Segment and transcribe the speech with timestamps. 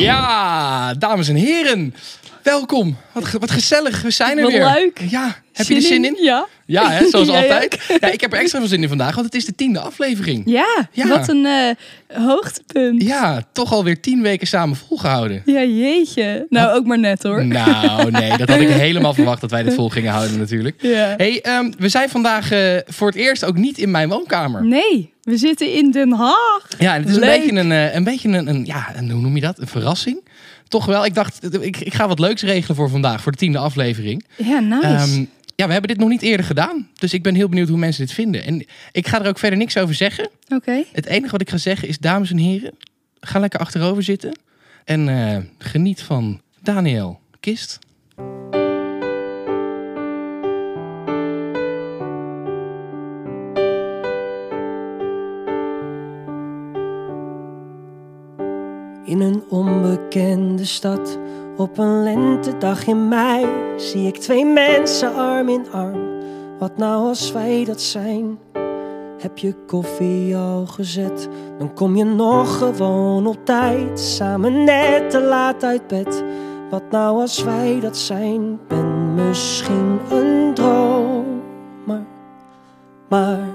[0.00, 1.94] Ja, dames en heren.
[2.50, 2.96] Welkom.
[3.12, 4.02] Wat, wat gezellig.
[4.02, 4.64] We zijn er Wat weer.
[4.74, 5.00] leuk.
[5.10, 6.16] Ja, heb je er zin in?
[6.20, 6.46] Ja.
[6.66, 7.78] Ja, hè, zoals altijd.
[8.00, 10.42] Ja, ik heb er extra veel zin in vandaag, want het is de tiende aflevering.
[10.46, 11.06] Ja, Ja.
[11.08, 13.02] wat een eh, hoogtepunt.
[13.02, 15.42] Ja, toch alweer tien weken samen volgehouden.
[15.44, 16.46] Ja, jeetje.
[16.48, 17.44] Nou, ook maar net hoor.
[17.46, 20.82] Nou, nee, dat had ik helemaal verwacht dat wij dit vol gingen houden natuurlijk.
[20.82, 21.14] Ja.
[21.16, 24.64] Hey, ehm, we zijn vandaag eh, voor het eerst ook niet in mijn woonkamer.
[24.64, 26.66] Nee, we zitten in Den Haag.
[26.78, 29.20] Ja, en het is een beetje een, eh, een, beetje een, een, ja, een, hoe
[29.20, 29.58] noem je dat?
[29.58, 30.28] Een verrassing.
[30.70, 31.04] Toch wel.
[31.04, 34.24] Ik dacht, ik, ik ga wat leuks regelen voor vandaag, voor de tiende aflevering.
[34.36, 34.86] Ja, nice.
[34.86, 36.88] Ehm, ja, we hebben dit nog niet eerder gedaan.
[36.98, 38.44] Dus ik ben heel benieuwd hoe mensen dit vinden.
[38.44, 40.30] En ik ga er ook verder niks over zeggen.
[40.48, 40.84] Oké.
[40.92, 42.72] Het enige wat ik ga zeggen is, dames en heren,
[43.20, 44.38] ga lekker achterover zitten.
[44.84, 47.78] En eh, geniet van Daniel Kist.
[59.10, 61.18] In een onbekende stad,
[61.56, 66.08] op een lentedag in mei, zie ik twee mensen arm in arm.
[66.58, 68.38] Wat nou als wij dat zijn?
[69.18, 71.28] Heb je koffie al gezet?
[71.58, 76.24] Dan kom je nog gewoon op tijd, samen net te laat uit bed.
[76.70, 78.58] Wat nou als wij dat zijn?
[78.68, 81.24] Ben misschien een dromer,
[81.86, 82.06] maar
[83.08, 83.49] wacht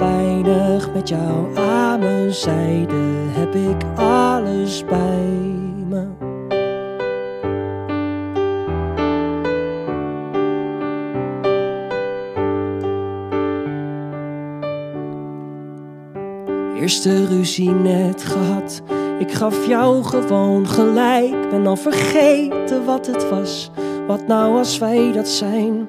[0.00, 0.92] weinig.
[0.92, 6.06] Met jou aan mijn zijde heb ik alles bij me.
[16.80, 18.82] Eerste ruzie net gehad.
[19.18, 21.50] Ik gaf jou gewoon gelijk.
[21.50, 23.70] Ben al vergeten wat het was.
[24.06, 25.88] Wat nou als wij dat zijn?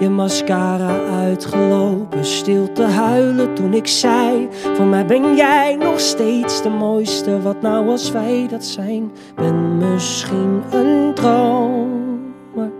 [0.00, 6.62] Je mascara uitgelopen, stil te huilen toen ik zei: Voor mij ben jij nog steeds
[6.62, 7.42] de mooiste.
[7.42, 9.12] Wat nou als wij dat zijn?
[9.34, 12.70] Ben misschien een dromer,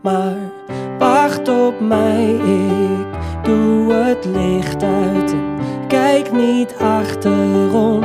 [0.00, 0.36] maar
[0.98, 2.34] wacht op mij.
[2.34, 3.06] Ik
[3.42, 5.58] doe het licht uit en
[5.88, 8.00] kijk niet achterom.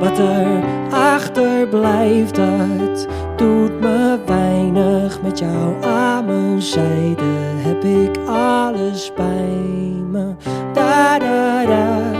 [0.00, 3.06] Wat er achterblijft, dat
[3.42, 5.22] doet me weinig.
[5.22, 7.32] Met jou aan mijn zijde
[7.66, 9.58] heb ik alles bij
[10.10, 10.34] me.
[10.72, 12.12] Da da da.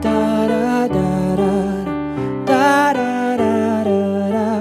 [0.00, 1.84] Da da da da.
[2.44, 4.60] Da da da da da.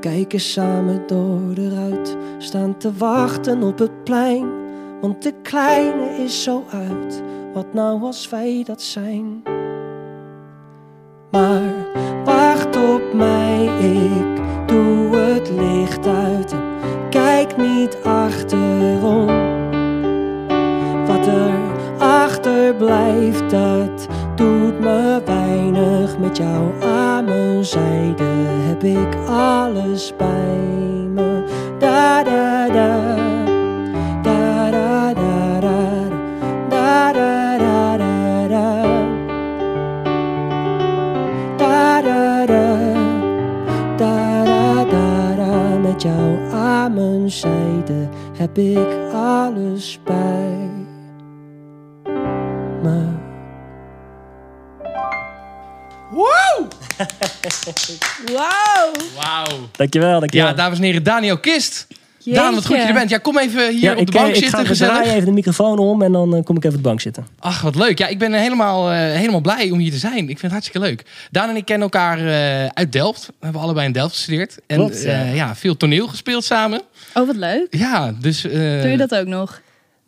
[0.00, 4.48] Kijken samen door de ruit, staan te wachten op het plein.
[5.00, 7.22] Want de kleine is zo uit,
[7.54, 9.42] wat nou als wij dat zijn?
[11.30, 11.69] Maar
[13.20, 16.60] mij, ik doe het licht uit en
[17.10, 19.26] kijk niet achterom.
[21.06, 21.54] Wat er
[21.98, 26.18] achterblijft, dat doet me weinig.
[26.18, 28.24] Met jou aan mijn zijde
[28.68, 30.58] heb ik alles bij
[31.14, 31.44] me.
[31.78, 33.29] Da da da.
[46.00, 50.70] Met jou aan mijn zijde heb ik alles bij
[52.82, 53.04] me.
[56.10, 56.68] Wow!
[58.36, 58.92] Wauw.
[59.16, 59.68] Wauw.
[59.72, 60.48] Dankjewel, dankjewel.
[60.48, 61.86] Ja, dames en heren, Daniel Kist.
[62.24, 63.10] Daan, wat goed dat je er bent.
[63.10, 64.94] Ja, kom even hier Ja, op ik, de bank eh, ik zitten, ga gezellig.
[64.94, 67.26] draai even de microfoon om en dan eh, kom ik even op de bank zitten.
[67.38, 67.98] Ach, wat leuk.
[67.98, 70.18] Ja, ik ben helemaal, eh, helemaal blij om hier te zijn.
[70.18, 71.02] Ik vind het hartstikke leuk.
[71.30, 73.26] Daan en ik kennen elkaar eh, uit Delft.
[73.26, 74.56] We hebben allebei in Delft gestudeerd.
[74.66, 75.08] En Klopt, ja.
[75.10, 76.80] eh, ja, veel toneel gespeeld samen.
[77.14, 77.66] Oh, wat leuk.
[77.70, 78.44] Ja, dus...
[78.44, 79.60] eh, Doe je dat ook nog?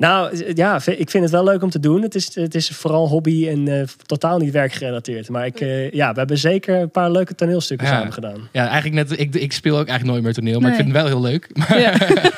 [0.03, 2.03] Nou, ja, ik vind het wel leuk om te doen.
[2.03, 5.29] Het is, het is vooral hobby en eh, totaal niet werkgerelateerd.
[5.29, 7.93] Maar ik, eh, ja, we hebben zeker een paar leuke toneelstukken Ja.
[7.93, 8.49] samen gedaan.
[8.53, 9.21] Ja, eigenlijk net...
[9.21, 11.49] Ik, ik speel ook eigenlijk nooit meer toneel, maar ik vind het wel heel leuk.
[11.69, 11.95] Ja.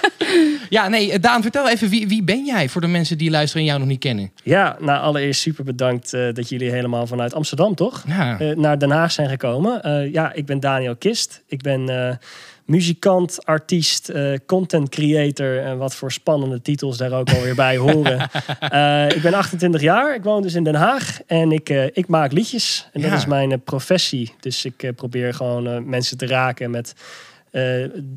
[0.69, 3.61] Ja, nee, eh, Daan, vertel even, wie, wie ben jij voor de mensen die luisteren
[3.63, 4.31] en jou nog niet kennen?
[4.43, 8.05] Ja, nou allereerst super bedankt eh, dat jullie helemaal vanuit Amsterdam, toch?
[8.09, 9.83] Ja, Eh, naar Den Haag zijn gekomen.
[9.83, 11.43] Eh, ja, ik ben Daniel Kist.
[11.47, 12.17] Ik ben eh,
[12.65, 18.29] muzikant, artiest, eh, content creator en wat voor spannende titels daar ook alweer bij horen.
[18.59, 22.09] Eh, ik ben 28 jaar, ik woon dus in Den Haag en ik, eh, ik
[22.09, 22.89] maak liedjes.
[22.93, 24.33] En dat is mijn professie.
[24.41, 26.95] Dus ik probeer gewoon mensen te raken met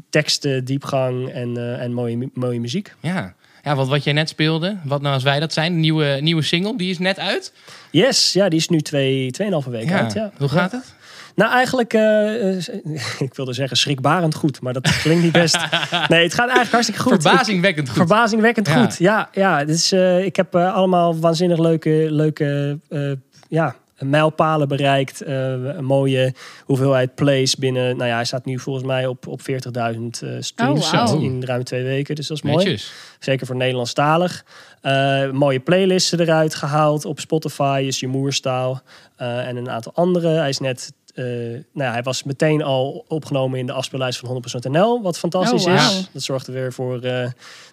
[0.09, 2.93] teksten, diepgang en, en mooie, mooie muziek.
[3.01, 3.35] ja.
[3.63, 6.77] Ja, want wat jij net speelde, wat nou als wij dat zijn, nieuwe, nieuwe single,
[6.77, 7.53] die is net uit.
[7.91, 10.01] Yes, ja, die is nu twee, tweeënhalve weken Ja.
[10.03, 10.13] uit.
[10.13, 10.31] Ja.
[10.37, 10.93] Hoe gaat het?
[11.37, 12.63] Nou, eigenlijk, eh, eh,
[13.27, 15.57] ik wilde zeggen schrikbarend goed, maar dat klinkt niet best.
[16.07, 17.21] Nee, het gaat eigenlijk hartstikke goed.
[17.21, 18.05] Verbazingwekkend Ik- goed.
[18.07, 18.81] verbazingwekkend Ja.
[18.81, 18.97] goed.
[18.97, 19.65] Ja, ja.
[19.65, 23.11] Dus, eh, ik heb allemaal waanzinnig leuke, leuke eh,
[23.49, 25.21] ja, mijlpalen bereikt.
[25.21, 26.33] Eh, een mooie
[26.65, 27.97] hoeveelheid plays binnen.
[27.97, 31.63] Nou ja, hij staat nu volgens mij op, op 40.000 eh, streams Oh, in ruim
[31.63, 32.15] twee weken.
[32.15, 32.55] Dus dat is mooi.
[32.57, 32.91] Netjes.
[33.19, 34.45] Zeker voor Nederlandstalig.
[34.81, 38.81] Eh mooie playlisten eruit gehaald op Spotify, is je moerstaal.
[39.15, 40.27] Eh, en een aantal andere.
[40.27, 40.93] Hij is net.
[41.17, 45.17] Eh, nou ja, hij was meteen al opgenomen in de afspeellijst van 100% NL, wat
[45.19, 46.09] fantastisch Oh, is.
[46.13, 47.27] Dat zorgt er weer voor eh,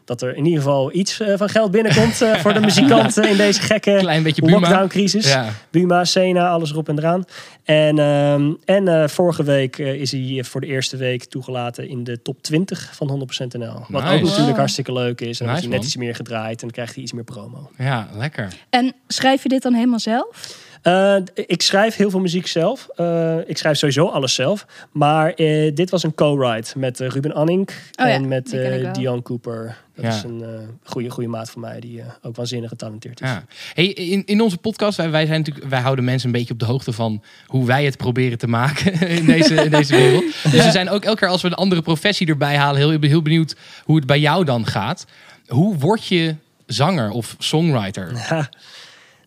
[0.05, 3.37] dat er in ieder geval iets eh, van geld binnenkomt eh, voor de muzikanten in
[3.37, 4.59] deze gekke Klein beetje Buma.
[4.59, 5.29] lockdown-crisis.
[5.33, 5.49] Ja.
[5.71, 7.25] Buma, Sena, alles erop en eraan.
[7.65, 12.23] En, ehm, en eh, vorige week is hij voor de eerste week toegelaten in de
[12.23, 13.85] top 20 van 100% NL.
[13.89, 14.15] Wat Nice.
[14.15, 14.57] ook natuurlijk Wow.
[14.57, 15.41] hartstikke leuk is.
[15.41, 15.87] En Nice, is hij net man.
[15.87, 17.71] iets meer gedraaid en dan krijgt hij iets meer promo.
[17.79, 18.49] ja, lekker.
[18.71, 20.63] En schrijf je dit dan helemaal zelf?
[20.85, 22.89] Eh, ik schrijf heel veel muziek zelf.
[22.97, 24.67] Eh, ik schrijf sowieso alles zelf.
[24.93, 27.75] Maar eh, dit was een co-write met Ruben Anning Oh
[28.07, 28.51] ja, en met.
[28.95, 29.77] Dion Cooper.
[29.95, 30.11] Dat Ja.
[30.11, 30.49] is een eh,
[30.85, 33.29] goede, goede maat van mij die eh, ook waanzinnig getalenteerd is.
[33.29, 33.45] Ja.
[33.75, 36.59] Hey, in, in onze podcast, wij, wij, zijn natuurlijk, wij houden mensen een beetje op
[36.59, 40.25] de hoogte van hoe wij het proberen te maken in deze, in deze wereld.
[40.53, 43.23] Dus we zijn ook elke keer als we een andere professie erbij halen, heel, heel
[43.23, 45.05] benieuwd hoe het bij jou dan gaat.
[45.47, 46.35] Hoe word je
[46.67, 48.13] zanger of songwriter?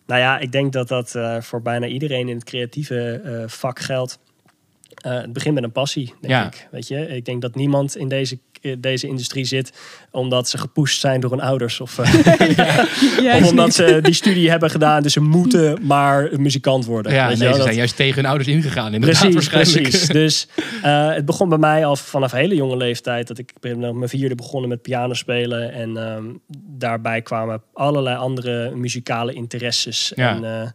[0.08, 3.78] Nou ja, ik denk dat dat eh, voor bijna iedereen in het creatieve eh, vak
[3.78, 4.18] geldt.
[4.94, 6.46] Eh, het begint met een passie, denk Ja.
[6.46, 6.68] ik.
[6.70, 8.38] Weet je, ik denk dat niemand in deze,
[8.78, 9.72] deze industrie zit
[10.10, 14.70] omdat ze gepusht zijn door hun ouders of, eh, of omdat ze die studie hebben
[14.70, 15.02] gedaan.
[15.02, 17.12] Dus ze moeten maar een muzikant worden.
[17.12, 17.52] Ja, weet je nee, wel?
[17.52, 18.94] ze Dat- zijn juist tegen hun ouders ingegaan.
[18.94, 19.88] Inderdaad, Precies, waarschijnlijk.
[19.88, 20.08] precies.
[20.28, 20.48] Dus
[20.82, 23.26] eh, het begon bij mij al vanaf hele jonge leeftijd.
[23.26, 25.72] Dat ik, ik ben op mijn vierde begonnen met piano spelen.
[25.72, 26.24] En ehm,
[26.78, 30.12] daarbij kwamen allerlei andere muzikale interesses.
[30.14, 30.36] Ja.
[30.36, 30.68] En, eh,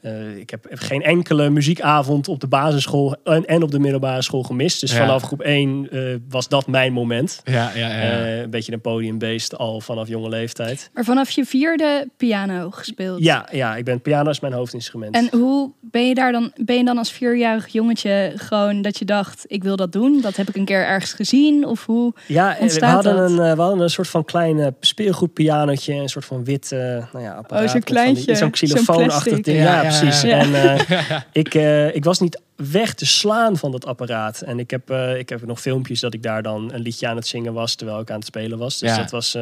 [0.00, 4.42] eh, ik heb geen enkele muziekavond op de basisschool en, en op de middelbare school
[4.42, 4.80] gemist.
[4.80, 4.98] Dus Ja.
[4.98, 7.40] vanaf groep 1 eh, was dat mijn moment.
[7.44, 8.00] Ja, ja, ja.
[8.00, 10.90] Eh, een beetje een podiumbeest al vanaf jonge leeftijd.
[10.94, 13.22] Maar vanaf je vierde piano gespeeld.
[13.22, 15.14] Ja, ja ik ben piano is mijn hoofdinstrument.
[15.14, 16.52] En hoe ben je daar dan?
[16.56, 20.20] Ben je dan als vierjarig jongetje gewoon dat je dacht, ik wil dat doen?
[20.20, 21.66] Dat heb ik een keer ergens gezien?
[21.66, 22.12] Of hoe?
[22.26, 23.30] Ja, we hadden, dat?
[23.30, 25.94] een, eh, we hadden een soort van klein eh, speelgoedpianotje.
[25.94, 26.70] Een soort van wit,
[27.12, 27.64] nou ja, apparaat.
[27.64, 29.58] Oh, zo'n kleintje, Zo'n xylofoonachtig ding.
[29.58, 30.20] Ja, precies.
[30.20, 30.38] ja.
[30.38, 34.40] En eh, ik, eh, ik was niet weg te slaan van dat apparaat.
[34.40, 37.16] En ik heb, eh, ik heb nog filmpjes dat ik daar dan een liedje aan
[37.16, 37.74] het zingen was...
[37.74, 38.78] terwijl ik aan het spelen was.
[38.78, 38.96] Dus Ja.
[38.96, 39.32] dat, was,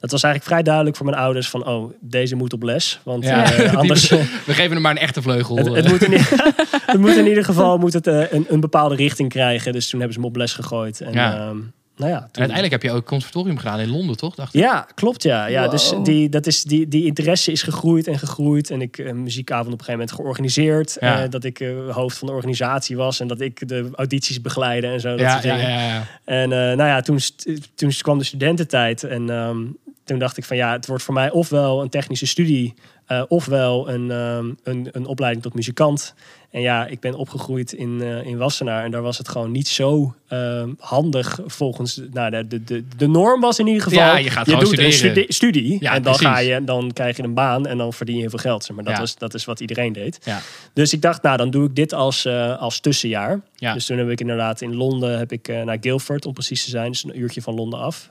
[0.00, 1.66] dat was eigenlijk vrij duidelijk voor mijn ouders van...
[1.66, 3.00] oh, deze moet op les.
[3.02, 3.44] Want Ja.
[3.56, 4.08] Die- anders...
[4.48, 5.56] We geven hem maar een echte vleugel.
[5.56, 6.54] Het, het, moet in, ieder-
[6.86, 9.72] het moet in ieder geval moet het, een, een bepaalde richting krijgen.
[9.72, 11.00] Dus toen hebben ze hem op les gegooid.
[11.00, 11.52] En, Ja.
[11.96, 14.34] Nou ja, En toen- uiteindelijk heb je ook conservatorium gedaan in Londen, toch?
[14.34, 14.60] Dacht ik?
[14.60, 15.46] ja, klopt ja.
[15.46, 18.70] ja dus die, dat is, die, die interesse is gegroeid en gegroeid.
[18.70, 20.96] En ik een muziekavond op een gegeven moment georganiseerd.
[21.00, 21.22] Ja.
[21.22, 23.20] Eh, dat ik eh, hoofd van de organisatie was.
[23.20, 25.10] En dat ik de audities begeleide en zo.
[25.10, 25.70] Dat Ja, soort ja, dingen.
[25.70, 26.06] ja, ja.
[26.24, 29.02] En eh, nou ja, toen, st- toen kwam de studententijd.
[29.04, 29.56] En ehm,
[30.04, 32.74] toen dacht ik van ja, het wordt voor mij ofwel een technische studie.
[33.06, 36.14] eh, ofwel een, ehm, een, een opleiding tot muzikant.
[36.56, 38.84] En ja, ik ben opgegroeid in, eh, in Wassenaar.
[38.84, 42.00] En daar was het gewoon niet zo ehm, handig volgens...
[42.12, 43.98] Nou, de, de, de, de norm was in ieder geval...
[43.98, 44.92] Ja, je gaat gewoon doet studeren.
[44.92, 45.76] studi- studie.
[45.80, 46.34] Ja, en dan, precies.
[46.34, 48.64] ga je, dan krijg je een baan en dan verdien je heel veel geld.
[48.64, 49.00] Zeg maar dat, Ja.
[49.00, 50.18] was, dat is wat iedereen deed.
[50.24, 50.40] Ja.
[50.72, 53.40] Dus ik dacht, nou, dan doe ik dit als, eh, als tussenjaar.
[53.54, 53.72] Ja.
[53.72, 56.70] Dus toen heb ik inderdaad in Londen, heb ik eh, naar Guildford om precies te
[56.70, 58.10] zijn, dus een uurtje van Londen af,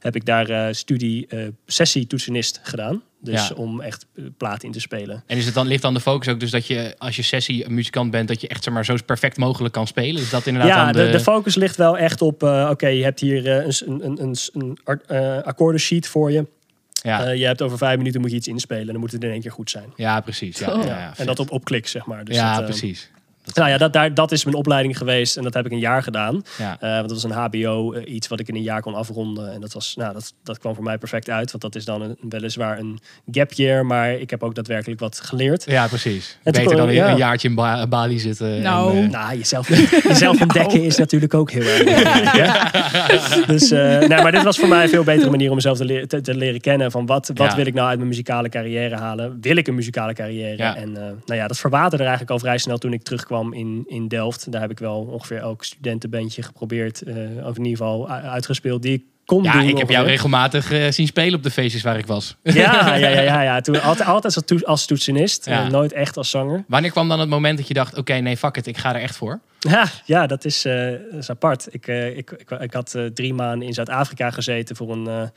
[0.00, 1.28] heb ik daar studie
[1.66, 3.02] sessie toetsenist gedaan.
[3.20, 4.06] Dus om echt
[4.36, 5.22] platen in te spelen.
[5.26, 7.55] En is het dan, ligt dan de focus ook dus dat je als je sessie
[7.64, 10.22] een muzikant bent, dat je echt zeg maar, zo perfect mogelijk kan spelen?
[10.22, 11.04] Is dat inderdaad Ja, de...
[11.04, 11.10] de...
[11.10, 14.36] De, focus ligt wel echt op, eh, oké, je hebt hier eh, een, een, een,
[14.52, 16.46] een eh, akkoordensheet voor je.
[16.92, 17.30] ja.
[17.30, 19.40] Je hebt over vijf minuten moet je iets inspelen en dan moet het in één
[19.40, 19.92] keer goed zijn.
[19.96, 20.58] ja, precies.
[20.58, 20.84] Ja, Oh.
[20.84, 22.24] ja, Ja, en dat op, op klik, zeg maar.
[22.24, 23.10] Dus ja, dat, eh, precies.
[23.54, 26.02] Nou ja, dat, daar, dat is mijn opleiding geweest en dat heb ik een jaar
[26.02, 26.42] gedaan.
[26.58, 26.76] Ja.
[26.80, 29.52] Eh, want dat was een HBO, eh, iets wat ik in een jaar kon afronden.
[29.52, 32.02] En dat, was, nou, dat, dat kwam voor mij perfect uit, want dat is dan
[32.02, 32.98] een, weliswaar een
[33.30, 35.64] gap year, maar ik heb ook daadwerkelijk wat geleerd.
[35.66, 36.38] Ja, precies.
[36.42, 37.10] En toen Beter dan ja.
[37.10, 38.62] een jaartje in Ba- Bali zitten.
[38.62, 38.96] Nou.
[38.96, 39.68] en, eh, Nou, jezelf,
[40.08, 42.32] jezelf ontdekken is natuurlijk ook heel erg belangrijk.
[42.32, 43.44] hè?
[43.46, 45.84] Dus, eh, nee, maar dit was voor mij een veel betere manier om mezelf te,
[45.84, 46.90] leren- te, te leren kennen.
[46.90, 47.56] Van wat, wat Ja.
[47.56, 49.38] wil ik nou uit mijn muzikale carrière halen?
[49.40, 50.56] Wil ik een muzikale carrière?
[50.56, 50.76] Ja.
[50.76, 53.84] En eh, nou ja, dat verwaterde er eigenlijk al vrij snel toen ik terugkwam in,
[53.86, 54.52] in Delft.
[54.52, 57.02] Daar heb ik wel ongeveer elk studentenbandje geprobeerd.
[57.02, 57.14] eh,
[57.46, 59.68] of in ieder geval uitgespeeld die ik kon ja, doen.
[59.68, 62.36] ik heb jou regelmatig eh, zien spelen op de feestjes waar ik was.
[62.42, 62.52] Ja,
[62.96, 63.60] ja, ja, ja, ja.
[63.60, 65.46] Toen, altijd, altijd als, toets- als toetsenist.
[65.46, 65.64] Ja.
[65.64, 66.64] eh, nooit echt als zanger.
[66.68, 69.00] Wanneer kwam dan het moment dat je dacht, oké, nee, fuck it, ik ga er
[69.00, 69.40] echt voor?
[69.58, 71.66] Ja, ja dat, is, dat is apart.
[71.70, 75.30] Ik, ik, ik, ik had drie maanden in Zuid-Afrika gezeten voor een,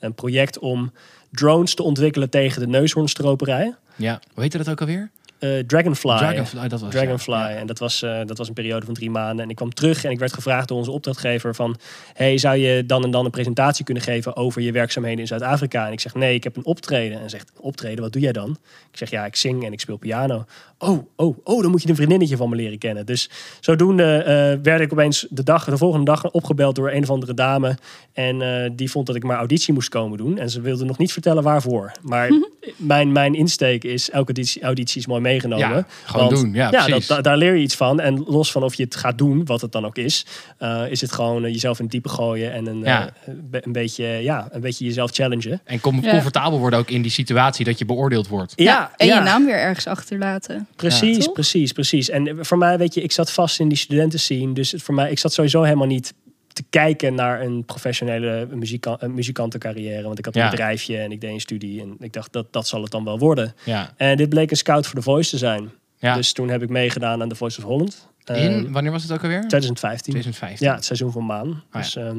[0.00, 0.92] een project om
[1.30, 3.74] drones te ontwikkelen tegen de neushoornstroperij.
[3.96, 5.10] Ja, hoe heette dat ook alweer?
[5.38, 6.16] Eh, Dragonfly.
[6.16, 7.34] Dragonfly, dat was het, Dragonfly.
[7.34, 7.50] ja.
[7.50, 9.44] En dat was, eh, dat was een periode van drie maanden.
[9.44, 11.76] En ik kwam terug en ik werd gevraagd door onze opdrachtgever van...
[12.14, 15.86] hey, zou je dan en dan een presentatie kunnen geven over je werkzaamheden in Zuid-Afrika?
[15.86, 17.12] En ik zeg, nee, ik heb een optreden.
[17.12, 18.50] En hij zegt, optreden, wat doe jij dan?
[18.90, 20.44] Ik zeg, ja, ik zing en ik speel piano.
[20.78, 23.06] Oh, oh, oh, dan moet je een vriendinnetje van me leren kennen.
[23.06, 27.10] Dus zodoende eh, werd ik opeens de, dag, de volgende dag opgebeld door een of
[27.10, 27.78] andere dame.
[28.12, 30.38] En eh, die vond dat ik maar auditie moest komen doen.
[30.38, 31.92] En ze wilde nog niet vertellen waarvoor.
[32.02, 32.30] Maar
[32.76, 35.68] mijn, mijn insteek is, elke auditie, auditie is mooi meegenomen.
[35.68, 36.52] Ja, gewoon doen.
[36.54, 37.06] Ja, dat, precies.
[37.06, 38.00] da- daar leer je iets van.
[38.00, 40.26] En los van of je het gaat doen, wat het dan ook is,
[40.58, 43.06] eh, is het gewoon eh, jezelf in het diepe gooien en een, Ja.
[43.06, 45.60] eh, be- een, beetje, ja, een beetje jezelf challengen.
[45.64, 46.10] En com- Ja.
[46.10, 48.52] comfortabel worden ook in die situatie dat je beoordeeld wordt.
[48.56, 49.18] Ja, en ja.
[49.18, 50.66] je naam weer ergens achterlaten.
[50.76, 52.10] Precies, precies, precies.
[52.10, 54.52] En voor mij, weet je, ik zat vast in die studentenscene.
[54.52, 56.14] Dus het voor mij, ik zat sowieso helemaal niet
[56.56, 60.02] te kijken naar een professionele muzika muzikantencarrière.
[60.02, 60.50] Want ik had een Ja.
[60.50, 61.80] bedrijfje en ik deed een studie.
[61.80, 63.54] En ik dacht, dat, dat zal het dan wel worden.
[63.64, 63.92] Ja.
[63.96, 65.70] En dit bleek een scout voor The Voice te zijn.
[65.98, 66.14] ja.
[66.14, 68.08] Dus toen heb ik meegedaan aan The Voice of Holland.
[68.24, 69.40] In, wanneer was het ook alweer?
[69.40, 70.12] 2015.
[70.12, 70.66] 2015.
[70.66, 71.62] Ja, het seizoen van Maan.
[71.72, 71.78] ja.
[71.78, 72.18] Dus ehm,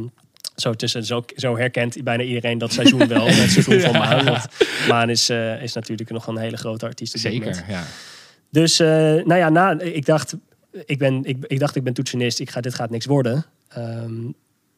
[0.55, 3.25] zo, tussen, zo, zo herkent bijna iedereen dat seizoen wel.
[3.31, 4.25] Het seizoen van Maan.
[4.25, 4.47] Want
[4.87, 7.15] Maan is, eh, is natuurlijk nog een hele grote artiest.
[7.15, 7.55] op dit moment.
[7.55, 7.83] Zeker, ja.
[8.51, 8.87] Dus eh,
[9.25, 10.35] nou ja, na, ik, dacht,
[10.85, 12.39] ik, ben, ik, ik dacht, ik ben toetsenist.
[12.39, 13.45] Ik ga, dit gaat niks worden.
[13.69, 14.11] Ehm,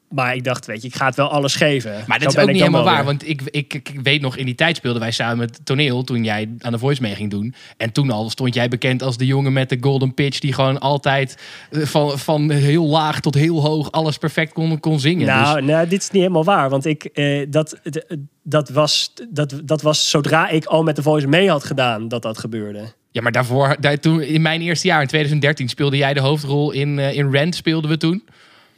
[0.10, 1.92] maar ik dacht, weet je, ik ga het wel alles geven.
[2.08, 2.96] Maar Zo dat is ook niet helemaal waar.
[2.96, 3.06] weer.
[3.06, 6.24] Want ik, ik, ik, weet nog, in die tijd speelden wij samen het toneel toen
[6.24, 7.54] jij aan de Voice mee ging doen.
[7.78, 10.80] En toen al stond jij bekend als de jongen met de golden pitch die gewoon
[10.80, 11.38] altijd
[11.72, 15.28] eh, van, van heel laag tot heel hoog alles perfect kon, kon zingen.
[15.28, 16.70] Nou, Dus, nou, dit is niet helemaal waar.
[16.70, 21.02] Want ik, eh, dat, d- dat, was, dat, dat was zodra ik al met de
[21.02, 22.94] Voice mee had gedaan, dat dat gebeurde.
[23.12, 26.72] ja, maar daarvoor, daar, toen, in mijn eerste jaar, in 2013, speelde jij de hoofdrol
[26.72, 28.24] in, eh, in Rent, speelden we toen.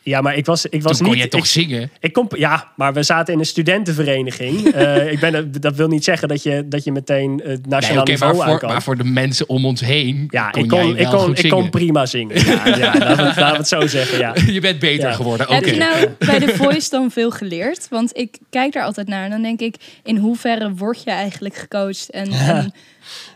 [0.03, 1.24] Ja, maar ik was, ik was toen kon niet...
[1.24, 1.91] jij toch ik, zingen?
[2.00, 4.60] ik kom, ja, maar we zaten in een studentenvereniging.
[4.81, 8.01] Eh, ik ben, dat wil niet zeggen dat je, dat je meteen het Nee, nationaal
[8.01, 8.70] oké, niveau maar, aan voor, kan.
[8.70, 11.43] maar voor de mensen om ons heen ja, kon ik jij kon, ik kon, goed
[11.43, 12.46] ik kon prima zingen.
[12.46, 14.34] Ja, ja laten, we, het zo zeggen, ja.
[14.53, 15.13] Je bent beter Ja.
[15.13, 15.55] geworden, oké.
[15.55, 17.88] Heb je nou bij The Voice dan veel geleerd?
[17.89, 21.55] Want ik kijk daar altijd naar en dan denk ik, in hoeverre word je eigenlijk
[21.55, 22.10] gecoacht?
[22.10, 22.74] En, en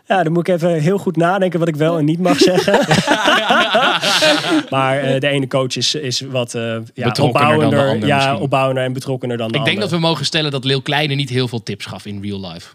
[0.07, 2.73] Ja, dan moet ik even heel goed nadenken wat ik wel en niet mag zeggen.
[4.69, 6.61] maar eh, de ene coach is, is wat eh
[6.93, 8.35] ja, Betrokkener dan de opbouwender, ander ja, misschien.
[8.39, 11.29] opbouwender en betrokkener dan de Ik denk dat we mogen stellen dat Leeuw Kleine niet
[11.29, 12.67] heel veel tips gaf in real life.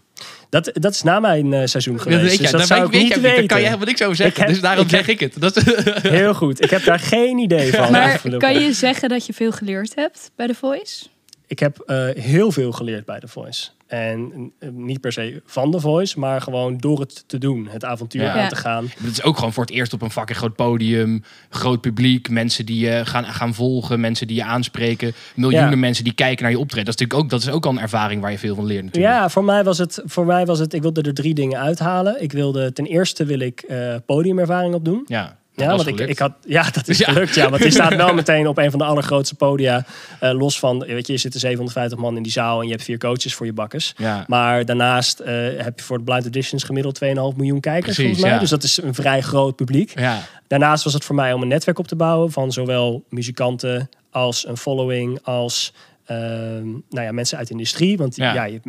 [0.49, 2.21] dat, dat is na mijn eh, seizoen Dat geweest.
[2.21, 3.37] weet dus dat dat zou weet, ik weet niet weten.
[3.37, 4.35] Daar kan je helemaal niks over zeggen.
[4.35, 5.33] Ik heb- dus daarom ik zeg ik het.
[5.39, 5.63] Dat is,
[6.19, 6.63] Heel goed.
[6.63, 7.91] Ik heb daar geen idee van.
[7.91, 11.05] maar kan je zeggen dat je veel geleerd hebt bij The Voice?
[11.47, 13.67] Ik heb eh, heel veel geleerd bij The Voice.
[13.91, 17.67] En eh, niet per se van The Voice, maar gewoon door het te doen.
[17.69, 18.41] Het avontuur Ja.
[18.43, 18.85] aan te gaan.
[18.97, 21.23] Het is ook gewoon voor het eerst op een fucking groot podium.
[21.49, 22.29] Groot publiek.
[22.29, 23.99] Mensen die je gaan, gaan volgen.
[23.99, 25.13] Mensen die je aanspreken.
[25.35, 25.75] Miljoenen Ja.
[25.75, 26.85] mensen die kijken naar je optreden.
[26.85, 28.83] Dat is natuurlijk ook, dat is ook al een ervaring waar je veel van leert
[28.83, 29.13] natuurlijk.
[29.13, 32.21] Ja, voor mij was het, voor mij was het, ik wilde er drie dingen uithalen.
[32.21, 35.03] Ik wilde, ten eerste wil ik eh, podiumervaring opdoen.
[35.05, 37.35] Ja, Ja, want ik, ik had, ja, dat is gelukt.
[37.35, 39.85] Ja, want je staat wel meteen op een van de allergrootste podia.
[40.19, 42.83] eh, los van, weet je, er zitten 750 man in die zaal en je hebt
[42.83, 43.93] vier coaches voor je bakkers.
[43.97, 44.23] Ja.
[44.27, 48.21] Maar daarnaast eh, heb je voor de Blind Auditions gemiddeld 2,5 miljoen kijkers Precies, volgens
[48.21, 48.31] mij.
[48.33, 48.39] ja.
[48.39, 49.99] Dus dat is een vrij groot publiek.
[49.99, 53.89] Ja, Daarnaast was het voor mij om een netwerk op te bouwen van zowel muzikanten
[54.11, 55.73] als een following als
[56.05, 57.97] ehm, nou ja, mensen uit de industrie.
[57.97, 58.33] Want Ja.
[58.33, 58.59] ja, je,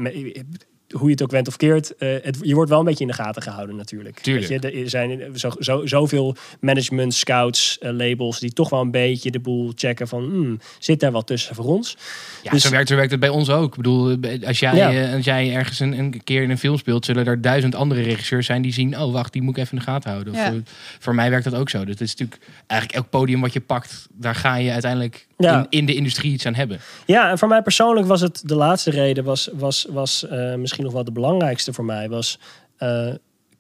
[0.93, 3.11] hoe je het ook went of keert, eh, het, je wordt wel een beetje in
[3.11, 4.21] de gaten gehouden natuurlijk.
[4.21, 4.49] Tuurlijk.
[4.49, 8.91] Weet je, er zijn zo, zo, zoveel management, scouts, eh, labels die toch wel een
[8.91, 11.97] beetje de boel checken van hmm, zit daar wat tussen voor ons?
[12.43, 13.71] ja Dus- zo, werkt, zo werkt het bij ons ook.
[13.71, 14.93] Ik bedoel, als jij, Ja.
[14.93, 17.05] eh, als jij ergens een, een keer in een film speelt...
[17.05, 18.99] zullen er duizend andere regisseurs zijn die zien...
[18.99, 20.33] oh, wacht, die moet ik even in de gaten houden.
[20.33, 20.47] Ja.
[20.53, 20.53] eh,
[20.99, 21.79] voor mij werkt dat ook zo.
[21.85, 24.07] Dus het is natuurlijk eigenlijk elk podium wat je pakt...
[24.13, 25.59] daar ga je uiteindelijk Ja.
[25.59, 26.81] in, in de industrie iets aan hebben.
[27.07, 30.85] Ja, en voor mij persoonlijk was het de laatste reden, was, was, was eh, misschien
[30.85, 32.39] nog wel de belangrijkste voor mij, was
[32.77, 33.09] eh,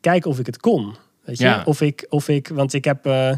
[0.00, 0.94] kijken of ik het kon.
[1.24, 1.44] Weet je?
[1.44, 1.62] Ja.
[1.64, 3.32] Of, ik, of ik, want ik heb, eh,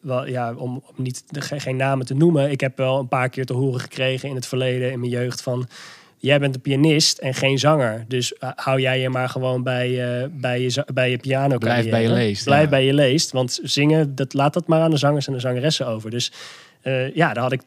[0.00, 3.08] wel, ja, om, om niet de, ge- geen namen te noemen, ik heb wel een
[3.08, 5.68] paar keer te horen gekregen in het verleden, in mijn jeugd, van
[6.16, 8.04] jij bent een pianist en geen zanger.
[8.08, 9.88] Dus hou jij je maar gewoon bij,
[10.32, 12.68] bij, je, bij je piano Blijf bij je leest, Blijf ja.
[12.68, 15.86] bij je leest, want zingen, dat, laat dat maar aan de zangers en de zangeressen
[15.86, 16.10] over.
[16.10, 16.32] Dus
[16.82, 17.62] eh, ja, daar had ik,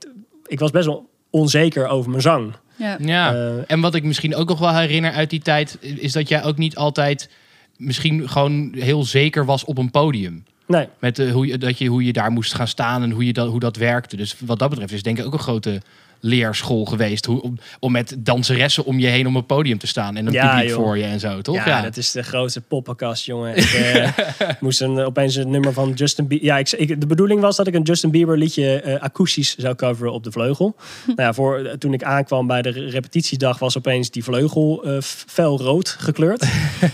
[0.46, 2.53] ik was best wel onzeker over mijn zang.
[2.75, 2.98] Ja.
[3.00, 3.34] Ja.
[3.34, 6.43] Eh, En wat ik misschien ook nog wel herinner uit die tijd, is dat jij
[6.43, 7.29] ook niet altijd
[7.77, 10.43] misschien gewoon heel zeker was op een podium.
[10.67, 13.25] nee, Met eh, hoe, je, dat je, hoe je daar moest gaan staan en hoe,
[13.25, 14.15] je dat, hoe dat werkte.
[14.15, 15.82] Dus wat dat betreft is denk ik ook een grote
[16.25, 17.25] leerschool geweest.
[17.25, 20.15] Hoe, om, om met danseressen om je heen om een podium te staan.
[20.15, 20.84] En een Ja, publiek joh.
[20.84, 21.65] voor je en zo, toch?
[21.65, 23.56] Ja, dat is de grootste poppenkast, jongen.
[23.63, 26.48] Ik eh, moest een, opeens een nummer van Justin Bieber...
[26.48, 29.75] Ja, ik, ik, de bedoeling was dat ik een Justin Bieber liedje eh, akoestisch zou
[29.75, 30.75] coveren op de vleugel.
[31.06, 35.58] nou ja, voor, toen ik aankwam bij de repetitiedag was opeens die vleugel eh fel
[35.60, 36.42] rood gekleurd.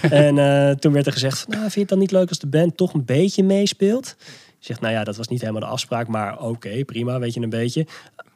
[0.09, 2.47] en eh, toen werd er gezegd, nou, vind je het dan niet leuk als de
[2.47, 4.15] band toch een beetje meespeelt?
[4.59, 7.41] Ik zeg, nou ja, dat was niet helemaal de afspraak, maar oké, prima, weet je
[7.41, 7.85] een beetje.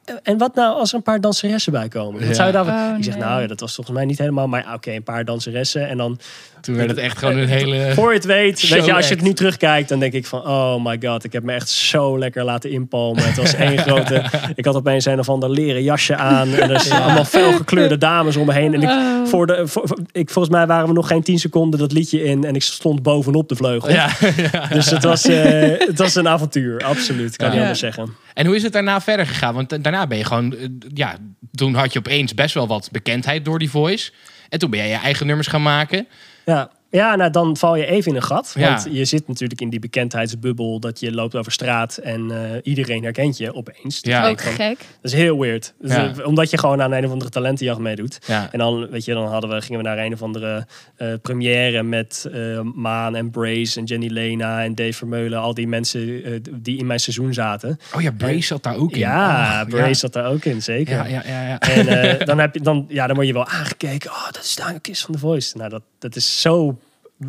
[0.04, 2.18] Eh, En wat nou als er een paar danseressen bij komen?
[2.20, 2.34] Wat Ja.
[2.34, 2.74] zou je daarvan?
[2.74, 3.22] Oh, ik zeg, nee.
[3.24, 5.88] nou ja, dat was volgens mij niet helemaal, maar oké, een paar danseressen.
[5.88, 6.18] En dan
[6.60, 7.92] Toen werd het echt gewoon een hele...
[7.94, 10.46] voor je het weet, weet je, als je het nu terugkijkt, dan denk ik van,
[10.46, 13.24] oh my god, ik heb me echt zo lekker laten inpalmen.
[13.26, 14.22] Het was één grote,
[14.54, 18.36] ik had opeens een of ander leren jasje aan en er zijn allemaal felgekleurde dames
[18.36, 18.74] om me heen.
[18.74, 19.26] En ik, Oh.
[19.26, 22.44] voor de, voor, ik, volgens mij waren we nog geen tien seconden dat liedje in
[22.44, 23.90] en ik stond bovenop de vleugel.
[23.90, 24.08] Ja.
[24.72, 27.52] Dus het was, eh, het was een avontuur, absoluut, kan Ja.
[27.52, 28.16] niet anders zeggen.
[28.34, 29.54] En hoe is het daarna verder gegaan?
[29.54, 30.56] Want daarna ben je gewoon...
[30.56, 31.16] eh, Ja,
[31.52, 34.12] toen had je opeens best wel wat bekendheid door die voice.
[34.48, 36.06] En toen ben jij je eigen nummers gaan maken.
[36.44, 36.70] Ja.
[36.94, 38.52] Ja, nou dan val je even in een gat.
[38.56, 38.68] Ja.
[38.70, 43.02] Want je zit natuurlijk in die bekendheidsbubbel dat je loopt over straat en eh, iedereen
[43.02, 44.00] herkent je opeens.
[44.02, 44.28] Dus Ja.
[44.28, 44.78] Ook van, gek.
[44.78, 45.74] Dat is heel weird.
[45.80, 46.12] Dus, Ja.
[46.16, 48.18] eh, Omdat je gewoon aan een of andere talentenjacht meedoet.
[48.26, 48.48] Ja.
[48.52, 51.82] En dan, weet je, dan hadden we, gingen we naar een of andere eh, première
[51.82, 55.38] met eh, Maan en Brace en Jenny Lena en Dave Vermeulen.
[55.40, 57.78] Al die mensen die in mijn seizoen zaten.
[57.94, 58.98] Oh ja, Brace zat daar ook in.
[58.98, 59.94] Ja, Oh, Brace ja.
[59.94, 60.94] zat daar ook in, zeker.
[60.94, 61.58] Ja, ja, ja, ja.
[61.58, 64.10] En eh, dan, heb je, dan, ja, dan word je wel aangekeken.
[64.10, 65.56] Oh, dat is Daniel Kiss van The Voice.
[65.56, 66.78] Nou, dat, dat is zo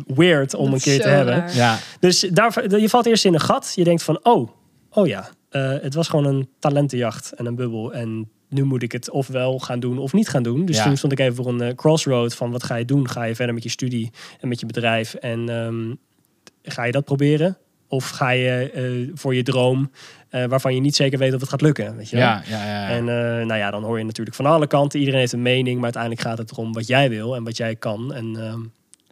[0.06, 1.34] weird om Dat een keer te hebben.
[1.34, 1.54] raar.
[1.54, 3.72] Ja, Dus daar, je valt eerst in een gat.
[3.74, 4.48] Je denkt van, oh,
[4.90, 7.92] oh ja, eh, het was gewoon een talentenjacht en een bubbel.
[7.92, 10.64] En nu moet ik het ofwel gaan doen of niet gaan doen.
[10.64, 10.84] Dus Ja.
[10.84, 13.08] toen stond ik even voor een eh, crossroad van wat ga je doen?
[13.08, 15.14] Ga je verder met je studie en met je bedrijf?
[15.14, 15.94] En ehm,
[16.62, 17.58] ga je dat proberen?
[17.88, 19.90] Of ga je eh, voor je droom,
[20.28, 21.96] eh, waarvan je niet zeker weet of het gaat lukken?
[21.96, 22.24] Weet je wel?
[22.24, 22.64] ja, ja.
[22.66, 22.88] ja.
[22.88, 24.98] En eh, nou ja, dan hoor je natuurlijk van alle kanten.
[24.98, 27.76] Iedereen heeft een mening, maar uiteindelijk gaat het erom wat jij wil en wat jij
[27.76, 28.14] kan.
[28.14, 28.60] En ehm,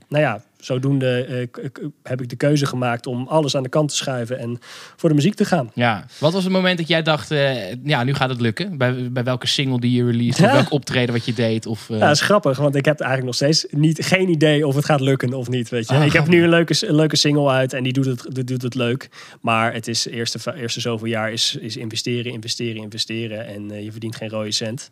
[0.09, 1.65] nou ja, zodoende eh,
[2.03, 4.59] heb ik de keuze gemaakt om alles aan de kant te schuiven en
[4.97, 5.71] voor de muziek te gaan.
[5.75, 6.05] Ja.
[6.19, 8.79] Wat was het moment dat jij dacht, eh, ja, nu gaat het lukken?
[8.79, 10.45] Bij, bij welke single die je released?
[10.45, 11.67] Of welk optreden wat je deed?
[11.67, 14.67] Of, eh, Ja, dat is grappig, want ik heb eigenlijk nog steeds niet, geen idee
[14.67, 15.69] of het gaat lukken of niet.
[15.69, 15.95] Weet je.
[15.95, 18.45] Ah, ik heb nu een leuke, een leuke single uit en die doet het, die
[18.45, 19.09] doet het leuk.
[19.41, 23.47] Maar het is eerste, eerste zoveel jaar is, is investeren, investeren, investeren.
[23.47, 24.91] En je verdient geen rode cent.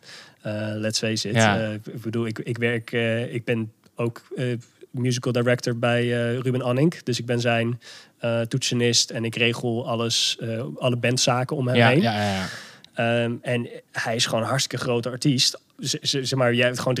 [0.75, 1.35] Let's face it.
[1.35, 1.71] Ja.
[1.71, 2.91] Ik bedoel, ik, ik werk,
[3.31, 4.21] ik ben ook
[4.93, 7.03] musical director bij eh, Ruben Anning.
[7.03, 7.79] Dus ik ben zijn
[8.17, 12.01] eh, toetsenist en ik regel alles, eh, alle bandzaken om hem ja, heen.
[12.01, 12.45] ja, ja, ja.
[12.93, 15.61] Ehm, en hij is gewoon een hartstikke grote artiest.
[15.77, 16.93] Z- zeg maar, jij hebt gewoon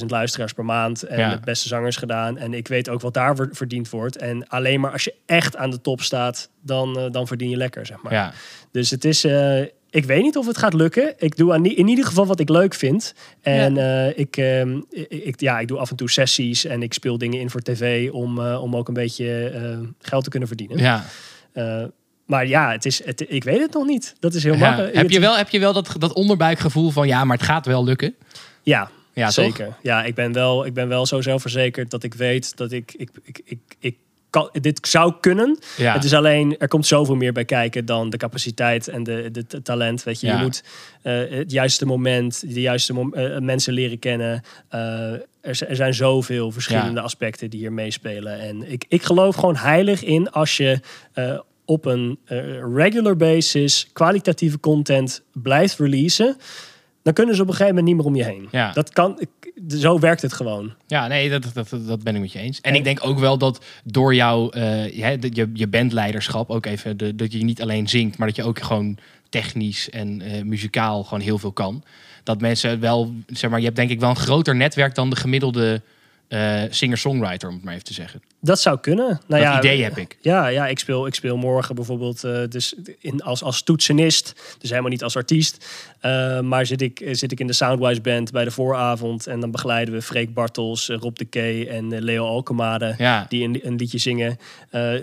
[0.00, 1.02] 350.000 luisteraars per maand.
[1.02, 1.30] En Ja.
[1.34, 2.38] de beste zangers gedaan.
[2.38, 4.16] En ik weet ook wat daar ver- verdiend wordt.
[4.16, 7.86] En alleen maar als je echt aan de top staat, dan, dan verdien je lekker,
[7.86, 8.12] zeg maar.
[8.12, 8.32] ja.
[8.72, 9.24] Dus het is...
[9.90, 11.14] ik weet niet of het gaat lukken.
[11.18, 13.14] Ik doe aan, in ieder geval wat ik leuk vind.
[13.40, 17.18] En eh, ik, ehm, ik, ja, ik doe af en toe sessies en ik speel
[17.18, 20.78] dingen in voor tv om, eh, om ook een beetje eh, geld te kunnen verdienen.
[20.78, 21.04] ja.
[21.52, 21.84] Eh,
[22.26, 24.14] maar ja, het is, het, ik weet het nog niet.
[24.20, 24.58] Dat is heel Ja.
[24.58, 24.94] makkelijk.
[24.94, 27.84] Heb je wel, heb je wel dat, dat onderbuikgevoel van, ja, maar het gaat wel
[27.84, 28.14] lukken?
[28.62, 29.34] Ja, Ja, toch?
[29.34, 29.76] zeker.
[29.82, 33.10] Ja, ik ben, wel, ik ben wel zo zelfverzekerd dat ik weet dat ik, ik,
[33.24, 33.96] ik, ik, ik
[34.30, 35.58] kan, dit zou kunnen.
[35.76, 35.92] Ja.
[35.92, 39.62] Het is alleen, er komt zoveel meer bij kijken dan de capaciteit en de, de,
[39.62, 40.02] talent.
[40.02, 40.36] Weet je, Ja.
[40.36, 40.62] je moet
[41.02, 44.42] eh, het juiste moment, de juiste mom- eh, mensen leren kennen.
[44.68, 44.80] Eh,
[45.12, 45.22] er,
[45.68, 47.00] er zijn zoveel verschillende Ja.
[47.06, 48.40] aspecten die hier meespelen.
[48.40, 50.80] En ik, ik geloof gewoon heilig in als je
[51.64, 52.18] op een
[52.74, 56.36] regular basis kwalitatieve content blijft releasen.
[57.02, 58.48] Dan kunnen ze op een gegeven moment niet meer om je heen.
[58.50, 58.72] Ja.
[58.72, 60.74] Dat kan, ik- zo werkt het gewoon.
[60.86, 62.60] Ja, nee, dat, dat, dat, ben ik met je eens.
[62.60, 66.66] En ik denk ook wel dat door jouw eh, ja, de- je, je bandleiderschap ook
[66.66, 70.42] even, de, dat je niet alleen zingt, maar dat je ook gewoon technisch en eh,
[70.42, 71.82] muzikaal gewoon heel veel kan.
[72.22, 75.16] Dat mensen wel, zeg maar, je hebt denk ik wel een groter netwerk dan de
[75.16, 75.82] gemiddelde
[76.30, 78.22] eh, singer-songwriter, om het maar even te zeggen.
[78.40, 79.06] Dat zou kunnen.
[79.06, 80.18] Nou dat ja, idee heb ik.
[80.20, 84.56] Ja, ja ik, speel, ik speel morgen bijvoorbeeld eh, dus in, als, als toetsenist.
[84.58, 85.66] Dus helemaal niet als artiest.
[86.00, 89.26] Eh, maar zit ik, zit ik in de Soundwise Band bij de vooravond.
[89.26, 92.94] En dan begeleiden we Freek Bartels, Rob de Kee en Leo Alkemade.
[92.98, 93.26] Ja.
[93.28, 94.38] Die een, een liedje zingen.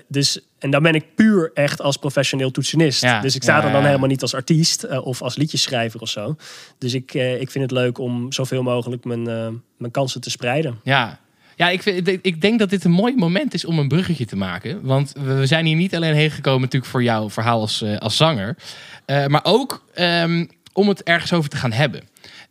[0.08, 3.02] Dus, en dan ben ik puur echt als professioneel toetsenist.
[3.02, 3.88] Ja, Dus ik sta ja, er dan ja.
[3.88, 6.36] helemaal niet als artiest eh, of als liedjeschrijver of zo.
[6.78, 10.30] Dus ik, eh, ik vind het leuk om zoveel mogelijk mijn, eh, mijn kansen te
[10.30, 10.80] spreiden.
[10.84, 11.20] Ja.
[11.56, 14.36] Ja, ik, vind, ik denk dat dit een mooi moment is om een bruggetje te
[14.36, 14.82] maken.
[14.82, 18.58] Want we zijn hier niet alleen heen gekomen natuurlijk voor jouw verhaal als, als zanger.
[19.06, 22.02] maar ook ehm, om het ergens over te gaan hebben.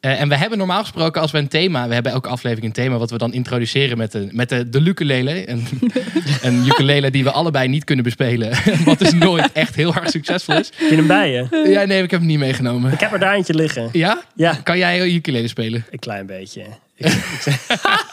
[0.07, 1.89] Eh, en we hebben normaal gesproken, als we een thema...
[1.89, 4.81] We hebben elke aflevering een thema wat we dan introduceren met de, met de, de
[4.81, 5.51] ukulele.
[5.51, 5.67] Een,
[6.43, 8.51] een ukulele die we allebei niet kunnen bespelen.
[8.85, 10.71] Wat dus nooit echt heel erg succesvol is.
[10.77, 11.71] Heb je hem bij je?
[11.71, 12.93] Ja, nee, ik heb hem niet meegenomen.
[12.93, 13.89] Ik heb er daar eentje liggen.
[13.93, 14.23] Ja?
[14.35, 15.85] Ja, Kan jij ukulele spelen?
[15.91, 16.63] een klein beetje.
[16.97, 18.13] Ik, ik,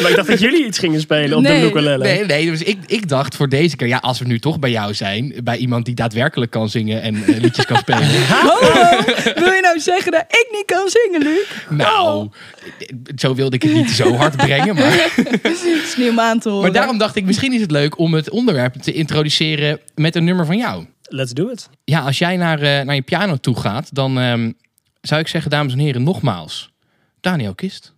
[0.00, 1.60] maar ik dacht dat jullie iets gingen spelen op Nee.
[1.60, 2.04] de ukulele.
[2.04, 4.70] Nee, nee, dus ik, ik dacht voor deze keer, ja, als we nu toch bij
[4.70, 8.26] jou zijn, bij iemand die daadwerkelijk kan zingen en eh, liedjes kan spelen.
[8.28, 8.60] Hallo,
[9.34, 11.46] wil je nou zeggen dat ik niet kan zingen, Luc?
[11.68, 12.28] Nou,
[13.16, 14.74] zo wilde ik het niet zo hard brengen.
[14.74, 14.92] Maar,
[15.42, 16.62] Het is niet om aan te horen.
[16.62, 20.24] maar daarom dacht ik, misschien is het leuk om het onderwerp te introduceren met een
[20.24, 20.84] nummer van jou.
[21.08, 21.68] Let's do it.
[21.84, 24.50] Ja, als jij naar, eh, naar je piano toe gaat, dan ehm,
[25.00, 26.70] zou ik zeggen, dames en heren, nogmaals,
[27.20, 27.92] Daniel Kist.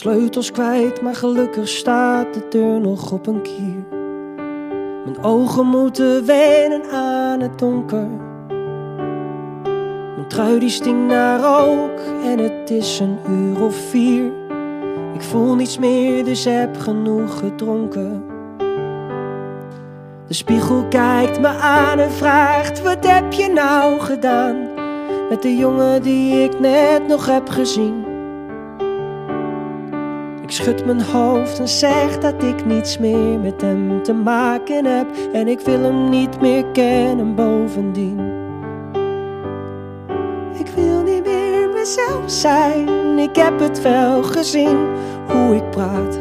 [0.00, 3.84] Sleutels kwijt, maar gelukkig staat de deur nog op een kier.
[5.04, 8.06] Mijn ogen moeten wennen aan het donker.
[10.16, 14.32] Mijn trui die stinkt naar rook en het is een uur of vier.
[15.14, 18.24] Ik voel niets meer, dus heb genoeg gedronken.
[20.26, 24.56] De spiegel kijkt me aan en vraagt: Wat heb je nou gedaan
[25.28, 28.09] met de jongen die ik net nog heb gezien?
[30.50, 35.06] Ik schud mijn hoofd en zeg dat ik niets meer met hem te maken heb.
[35.32, 38.18] En ik wil hem niet meer kennen bovendien.
[40.52, 43.18] Ik wil niet meer mezelf zijn.
[43.18, 44.86] Ik heb het wel gezien.
[45.28, 46.18] Hoe ik praat,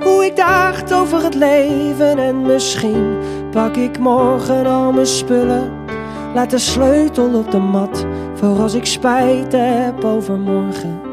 [0.00, 2.18] hoe ik dacht over het leven.
[2.18, 3.18] En misschien
[3.50, 5.72] pak ik morgen al mijn spullen.
[6.34, 8.06] Laat de sleutel op de mat.
[8.34, 11.07] Voor als ik spijt heb over morgen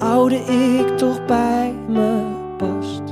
[0.00, 2.22] oude ik toch bij me
[2.56, 3.02] past.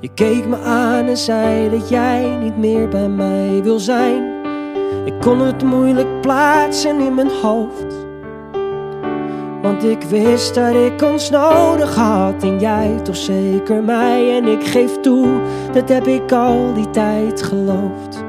[0.00, 4.38] Je keek me aan en zei dat jij niet meer bij mij wil zijn.
[5.04, 7.89] Ik kon het moeilijk plaatsen in mijn hoofd.
[9.62, 14.36] Want ik wist dat ik ons nodig had en jij toch zeker mij.
[14.36, 15.28] En ik geef toe,
[15.72, 18.24] dat heb ik al die tijd geloofd.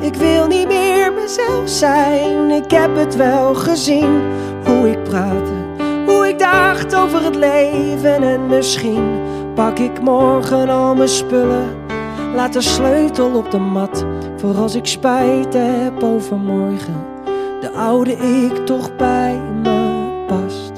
[0.00, 4.20] Ik wil niet meer mezelf zijn, ik heb het wel gezien.
[4.64, 5.52] Hoe ik praatte,
[6.06, 8.22] hoe ik dacht over het leven.
[8.22, 9.20] En misschien
[9.54, 11.76] pak ik morgen al mijn spullen.
[12.34, 14.04] Laat de sleutel op de mat,
[14.36, 17.16] voor als ik spijt heb over morgen
[17.60, 20.72] de oude ik toch bij me past.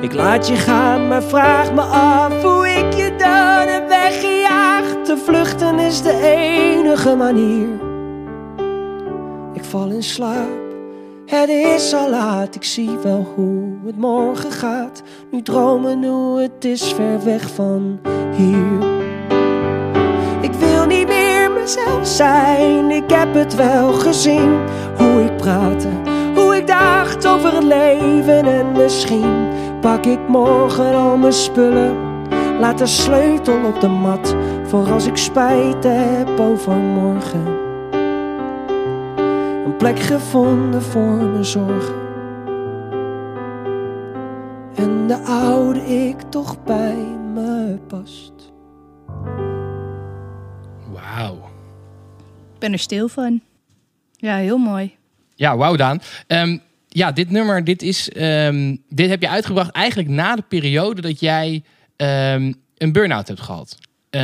[0.00, 5.04] Ik laat je gaan, maar vraag me af hoe ik je dan heb weggejaagd.
[5.04, 7.68] Te vluchten is de enige manier.
[9.52, 10.68] Ik val in slaap,
[11.26, 12.54] het is al laat.
[12.54, 15.02] Ik zie wel hoe het morgen gaat.
[15.30, 18.00] Nu dromen hoe het is ver weg van
[18.36, 18.96] hier.
[20.40, 24.58] Ik wil niet meer mezelf zijn, ik heb het wel gezien.
[24.98, 25.88] Hoe ik praatte,
[26.34, 28.44] hoe ik dacht over het leven.
[28.44, 29.48] En misschien
[29.80, 31.96] pak ik morgen al mijn spullen.
[32.60, 34.34] Laat de sleutel op de mat,
[34.64, 37.46] voor als ik spijt heb over morgen.
[39.64, 41.94] Een plek gevonden voor mijn zorgen.
[44.74, 48.32] En de oude ik toch bij me past.
[50.92, 51.34] Wauw.
[52.52, 53.40] Ik ben er stil van.
[54.20, 54.94] Ja, heel mooi.
[55.34, 56.00] Ja, wauw Daan.
[56.26, 61.00] Ehm, ja, dit nummer, dit, is, ehm, dit heb je uitgebracht eigenlijk na de periode
[61.00, 61.62] dat jij
[61.96, 63.78] ehm, een burn-out hebt gehad.
[64.10, 64.22] Eh,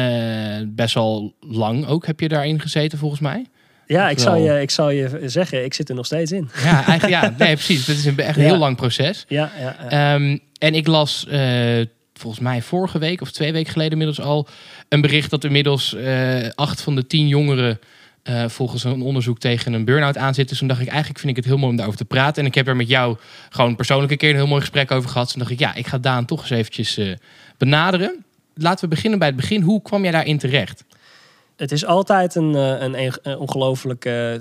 [0.67, 3.47] best wel lang ook heb je daarin gezeten volgens mij.
[3.87, 6.49] Ja, ik zal, je, ik zal je zeggen, ik zit er nog steeds in.
[6.63, 7.87] Ja, eigenlijk, ja nee, precies.
[7.87, 8.49] Het is een, echt een Ja.
[8.49, 9.25] heel lang proces.
[9.29, 10.15] Ja, ja, ja.
[10.15, 11.81] Ehm, en ik las eh,
[12.15, 14.47] volgens mij vorige week of twee weken geleden inmiddels al
[14.89, 17.79] een bericht dat inmiddels eh, acht van de tien jongeren
[18.25, 20.49] eh, volgens een onderzoek tegen een burn-out aan zit.
[20.49, 22.43] Dus toen dacht ik, eigenlijk vind ik het heel mooi om daarover te praten.
[22.43, 23.17] En ik heb er met jou
[23.51, 25.23] gewoon persoonlijk een keer een heel mooi gesprek over gehad.
[25.25, 27.13] Dus toen dacht ik, ja, ik ga Daan toch eens eventjes eh,
[27.59, 28.25] benaderen.
[28.55, 29.63] Laten we beginnen bij het begin.
[29.63, 30.85] Hoe kwam jij daarin terecht?
[31.57, 34.41] Het is altijd een, eh, een, ongelofelijke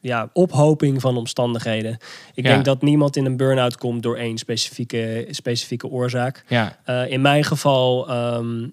[0.00, 1.92] ja, ophoping van omstandigheden.
[2.34, 2.50] Ik Ja.
[2.52, 6.44] denk dat niemand in een burn-out komt door één specifieke, specifieke oorzaak.
[6.48, 8.66] Ja, in mijn geval ehm,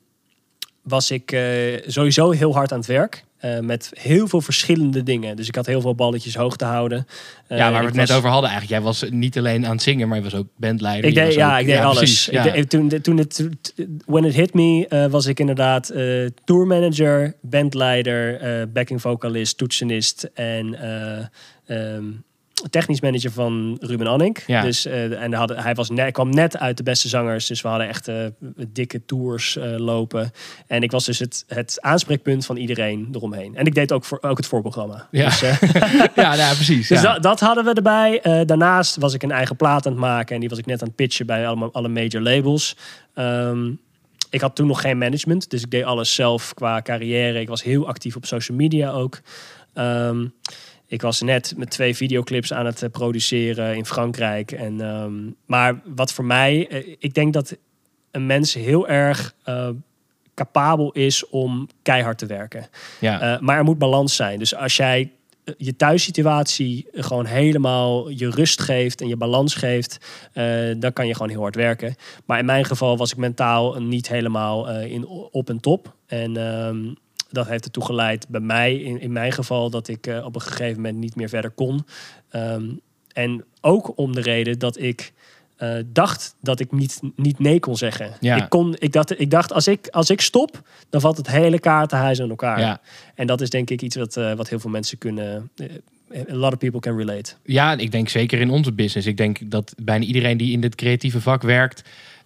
[0.88, 1.42] was ik eh,
[1.88, 3.24] sowieso heel hard aan het werk.
[3.36, 5.36] eh, met heel veel verschillende dingen.
[5.36, 7.08] Dus ik had heel veel balletjes hoog te houden.
[7.48, 8.82] Eh, ja waar we het net over hadden eigenlijk.
[8.82, 11.10] Jij was niet alleen aan het zingen, maar je was ook bandleider.
[11.10, 11.98] Ik deed, ja, ook- ik deed alles.
[11.98, 12.44] precies, Ik ja.
[12.44, 13.50] deed- toen, toen het,
[14.06, 20.30] when it hit me, eh, was ik inderdaad eh tourmanager, bandleider, eh backing vocalist, toetsenist
[20.34, 21.26] en eh,
[21.96, 22.04] ehm,
[22.70, 24.38] technisch manager van Ruben Anning.
[24.48, 24.62] Ja.
[24.62, 27.68] Dus, eh, en hadden, hij was net, kwam net uit de beste zangers, dus we
[27.68, 28.26] hadden echt eh,
[28.68, 30.32] dikke tours eh, lopen.
[30.68, 33.56] En ik was dus het, het aanspreekpunt van iedereen eromheen.
[33.56, 35.08] En ik deed ook, voor, ook het voorprogramma.
[35.12, 35.26] Ja.
[35.26, 35.40] Dus,
[36.16, 36.88] ja, nou, precies.
[36.88, 37.14] dus ja.
[37.14, 38.46] dat, dat hadden we erbij.
[38.46, 40.34] Daarnaast was ik een eigen plaat aan het maken.
[40.34, 42.78] En die was ik net aan het pitchen bij allemaal, alle major labels.
[43.14, 43.72] Ehm,
[44.30, 45.50] ik had toen nog geen management.
[45.50, 47.40] Dus ik deed alles zelf qua carrière.
[47.40, 49.22] Ik was heel actief op social media ook.
[49.74, 50.26] Ehm,
[50.96, 54.52] ik was net met twee videoclips aan het eh, produceren in Frankrijk.
[54.52, 55.14] En, ehm,
[55.46, 56.68] maar wat voor mij...
[56.70, 57.58] eh, ik denk dat
[58.12, 59.36] een mens heel erg...
[59.44, 59.70] eh,
[60.34, 62.68] capabel is om keihard te werken.
[63.00, 63.34] ja.
[63.34, 64.40] Uh, maar er moet balans zijn.
[64.40, 65.12] Dus als jij
[65.58, 69.98] je thuissituatie gewoon helemaal je rust geeft en je balans geeft,
[70.78, 71.96] dan kan je gewoon heel hard werken.
[72.26, 75.96] Maar in mijn geval was ik mentaal niet helemaal in, op en top.
[76.06, 76.94] En ehm,
[77.36, 80.42] dat heeft ertoe geleid bij mij, in, in mijn geval, dat ik eh, op een
[80.42, 81.86] gegeven moment niet meer verder kon.
[82.30, 82.66] Ehm,
[83.14, 85.14] en ook om de reden dat ik
[85.56, 88.12] eh, dacht dat ik niet, niet nee kon zeggen.
[88.20, 88.36] Ja.
[88.36, 91.60] Ik, kon, ik, dacht, ik dacht, als ik, als ik stop, dan valt het hele
[91.60, 92.60] kaartenhuis aan elkaar.
[92.60, 92.82] Ja.
[93.16, 95.52] En dat is denk ik iets wat, eh, wat heel veel mensen kunnen...
[95.56, 95.68] eh,
[96.30, 97.34] a lot of people can relate.
[97.44, 99.08] Ja, ik denk zeker in onze business.
[99.08, 101.82] Ik denk dat bijna iedereen die in dit creatieve vak werkt,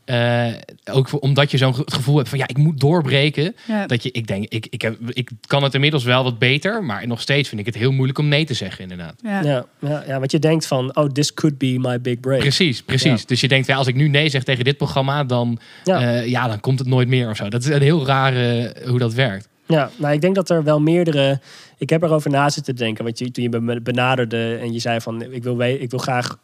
[0.09, 0.47] eh,
[0.91, 3.55] ook omdat je zo'n ge- gevoel hebt van ja, ik moet doorbreken.
[3.67, 3.87] Ja.
[3.87, 7.07] Dat je, ik denk, ik, ik, heb, ik kan het inmiddels wel wat beter, maar
[7.07, 9.15] nog steeds vind ik het heel moeilijk om nee te zeggen, inderdaad.
[9.23, 9.41] Ja.
[9.43, 12.39] Ja, ja, ja, want je denkt van, oh, this could be my big break.
[12.39, 13.19] Precies, precies.
[13.21, 13.27] Ja.
[13.27, 15.99] Dus je denkt, ja, als ik nu nee zeg tegen dit programma, dan, Ja.
[15.99, 16.09] ja.
[16.21, 17.49] ja, dan komt het nooit meer of zo.
[17.49, 19.47] Dat is een heel rare hoe dat werkt.
[19.67, 21.39] Ja, nou, ik denk dat er wel meerdere...
[21.77, 23.03] Ik heb erover na zitten denken.
[23.03, 25.21] Want je, toen je me benaderde en je zei van...
[25.33, 26.37] Ik wil, ik wil graag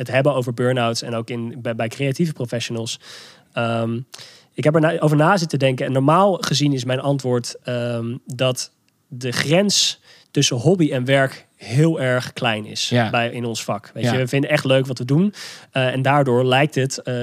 [0.00, 1.02] het hebben over burn-outs.
[1.02, 3.00] En ook in, bij, creatieve professionals.
[3.52, 4.00] Ehm,
[4.54, 5.86] ik heb erover over na zitten denken.
[5.86, 8.72] En normaal gezien is mijn antwoord ehm, dat
[9.08, 10.00] de grens
[10.30, 13.10] tussen hobby en werk heel erg klein is Ja.
[13.10, 13.90] bij, in ons vak.
[13.94, 14.12] Weet Ja.
[14.12, 15.34] je, we vinden echt leuk wat we doen.
[15.72, 17.14] Eh, en daardoor lijkt het, eh,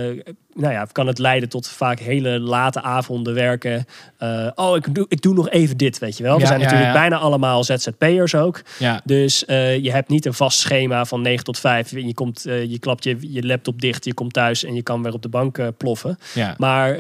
[0.54, 3.86] nou ja, kan het leiden tot vaak hele late avonden werken.
[4.17, 6.39] Eh, oh, ik doe, ik doe nog even dit, weet je wel.
[6.39, 8.62] We zijn natuurlijk bijna allemaal ZZP'ers ook.
[9.04, 11.91] Dus je hebt niet een vast schema van 9 tot 5.
[11.91, 15.13] Je, komt, je klapt je, je laptop dicht, je komt thuis en je kan weer
[15.13, 16.17] op de bank ploffen.
[16.58, 16.98] Maar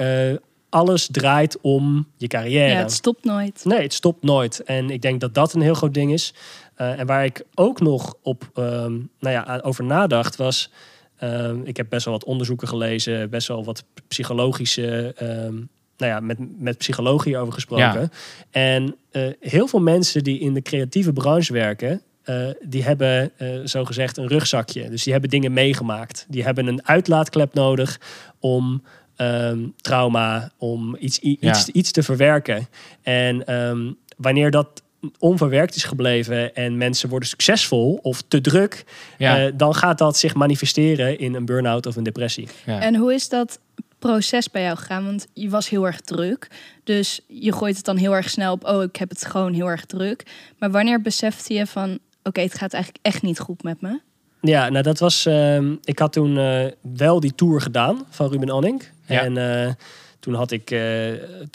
[0.69, 2.71] alles draait om je carrière.
[2.71, 3.61] Ja, het stopt nooit.
[3.65, 4.63] Nee, het stopt nooit.
[4.63, 6.33] En ik denk dat dat een heel groot ding is.
[6.75, 10.71] Eh, en waar ik ook nog op, ehm, nou ja, over nadacht was...
[11.17, 15.13] ehm, ik heb best wel wat onderzoeken gelezen, best wel wat psychologische...
[15.17, 15.55] ehm,
[15.97, 18.01] nou ja, met, met psychologie over gesproken.
[18.01, 18.09] Ja.
[18.51, 22.01] En eh, heel veel mensen die in de creatieve branche werken...
[22.23, 24.89] eh, die hebben eh zo gezegd een rugzakje.
[24.89, 26.25] Dus die hebben dingen meegemaakt.
[26.29, 27.99] Die hebben een uitlaatklep nodig
[28.39, 28.83] om
[29.17, 31.35] ehm, trauma, om iets, Ja.
[31.49, 32.67] iets, iets te verwerken.
[33.03, 34.81] En ehm, wanneer dat
[35.19, 38.83] onverwerkt is gebleven en mensen worden succesvol of te druk,
[39.17, 39.45] Ja.
[39.45, 42.47] eh, dan gaat dat zich manifesteren in een burn-out of een depressie.
[42.65, 42.79] ja.
[42.81, 43.59] En hoe is dat
[43.99, 45.05] proces bij jou gegaan?
[45.05, 46.47] Want je was heel erg druk.
[46.83, 49.67] Dus je gooit het dan heel erg snel op, oh, ik heb het gewoon heel
[49.69, 50.23] erg druk.
[50.59, 53.99] Maar wanneer besefte je van, oké, het gaat eigenlijk echt niet goed met me?
[54.41, 55.25] Ja, nou dat was.
[55.25, 56.65] ehm, ik had toen eh,
[56.97, 58.83] wel die tour gedaan van Ruben Anning.
[59.07, 59.21] Ja.
[59.21, 59.73] En eh,
[60.19, 60.79] toen had ik eh,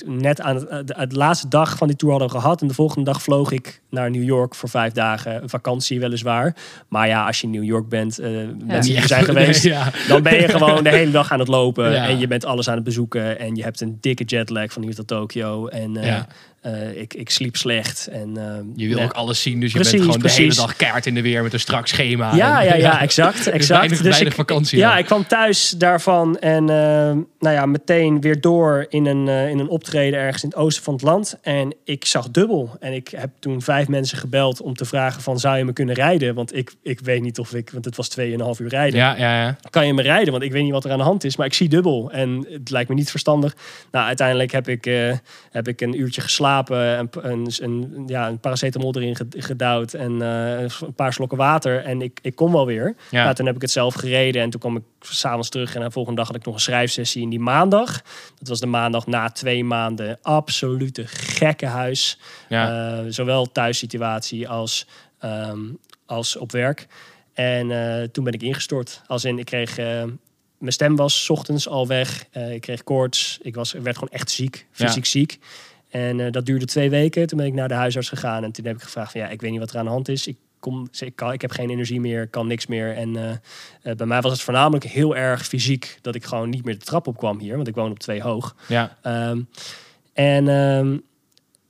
[0.05, 2.61] net aan het, de, de laatste dag van die tour hadden we gehad.
[2.61, 5.43] En de volgende dag vloog ik naar New York voor vijf dagen.
[5.43, 6.57] Een vakantie weliswaar.
[6.89, 8.31] Maar ja, als je in New York bent, eh
[8.65, 9.65] mensen die er zijn geweest.
[9.65, 9.91] Nee, ja.
[10.09, 11.93] Dan ben je gewoon de hele dag aan het lopen.
[11.93, 12.09] Ja.
[12.09, 13.39] En je bent alles aan het bezoeken.
[13.39, 15.67] En je hebt een dikke jetlag van hier tot Tokio.
[15.67, 16.21] En eh,
[16.63, 18.07] Eh, ik, ik sliep slecht.
[18.07, 20.77] En, eh, Je wil ook alles zien, dus je Precies, bent gewoon de hele dag
[20.77, 22.35] kaart in de weer met een strak schema.
[22.35, 23.47] Ja, En- ja, ja, exact.
[23.47, 23.69] exact.
[23.81, 26.77] weinig- dus weinig ik, vakantie Ja, ik kwam thuis daarvan en eh,
[27.39, 30.85] nou ja, meteen weer door in een, eh, in een optreden ergens in het oosten
[30.85, 31.39] van het land.
[31.43, 32.77] En ik zag dubbel.
[32.81, 35.95] En ik heb toen vijf mensen gebeld om te vragen van zou je me kunnen
[35.95, 36.35] rijden?
[36.35, 38.25] Want ik, ik weet niet of ik, want het was 2,5
[38.61, 38.99] uur rijden.
[38.99, 39.57] Ja, ja, ja.
[39.71, 40.33] Kan je me rijden?
[40.33, 42.11] Want ik weet niet wat er aan de hand is, maar ik zie dubbel.
[42.11, 43.57] En het lijkt me niet verstandig.
[43.91, 45.13] Nou, uiteindelijk heb ik, eh,
[45.51, 46.51] heb ik een uurtje geslapen.
[46.57, 51.39] Geslapen, een, een, een, ja, een paracetamol erin ge- gedouwd en eh, een paar slokken
[51.39, 51.85] water.
[51.85, 52.95] En ik, ik kon wel weer.
[53.11, 53.23] Ja.
[53.23, 55.75] Nou, toen heb ik het zelf gereden en toen kwam ik s'avonds terug.
[55.75, 58.03] En de volgende dag had ik nog een schrijfsessie in die maandag.
[58.39, 60.19] Dat was de maandag na twee maanden.
[60.23, 62.19] Absolute gekkenhuis.
[62.49, 62.99] Ja.
[62.99, 64.87] Eh, zowel thuissituatie als,
[65.19, 65.61] ehm,
[66.07, 66.87] als op werk.
[67.33, 69.03] En eh, toen ben ik ingestort.
[69.07, 69.77] Als in, ik kreeg...
[70.59, 72.25] mijn stem was 's ochtends al weg.
[72.51, 73.39] Ik kreeg koorts.
[73.43, 74.67] Ik, was, werd gewoon echt ziek.
[74.71, 75.39] Fysiek ziek.
[75.93, 77.27] En eh, dat duurde twee weken.
[77.27, 78.45] Toen ben ik naar de huisarts gegaan.
[78.45, 79.21] En toen heb ik gevraagd van...
[79.21, 80.27] Ja, ik weet niet wat er aan de hand is.
[80.27, 82.29] Ik, kom, ik, kan, ik heb geen energie meer.
[82.29, 82.97] kan niks meer.
[82.97, 83.31] En eh,
[83.83, 85.99] eh, bij mij was het voornamelijk heel erg fysiek...
[86.01, 87.57] dat ik gewoon niet meer de trap op kwam hier.
[87.57, 88.57] Want ik woon op twee hoog.
[88.69, 88.97] ja.
[89.03, 89.41] Ehm,
[90.13, 90.99] en ehm,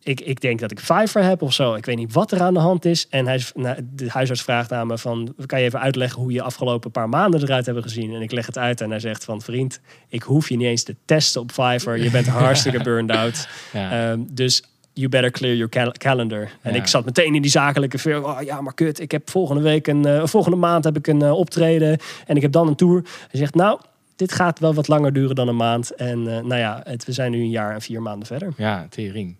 [0.02, 1.74] ik, ik denk dat ik Fiverr heb of zo.
[1.74, 3.06] Ik weet niet wat er aan de hand is.
[3.10, 5.34] En hij, nou, de huisarts vraagt aan me van...
[5.46, 8.14] kan je even uitleggen hoe je afgelopen paar maanden eruit hebben gezien?
[8.14, 9.40] En ik leg het uit en hij zegt van...
[9.42, 11.98] vriend, ik hoef je niet eens te testen op Fiverr.
[12.02, 13.48] Je bent hartstikke burned out.
[13.72, 14.10] Ja.
[14.10, 14.62] Ehm, dus
[14.92, 16.50] you better clear your cal- calendar.
[16.62, 16.80] En Ja.
[16.80, 18.24] ik zat meteen in die zakelijke film.
[18.24, 19.00] Oh ja, maar kut.
[19.00, 20.04] Ik heb volgende week een...
[20.06, 21.98] eh, volgende maand heb ik een eh, optreden.
[22.26, 23.02] En ik heb dan een tour.
[23.30, 23.80] Hij zegt, nou...
[24.16, 25.90] Dit gaat wel wat langer duren dan een maand.
[25.94, 28.52] En eh, nou ja, het, we zijn nu een jaar en vier maanden verder.
[28.56, 29.36] Ja, tering.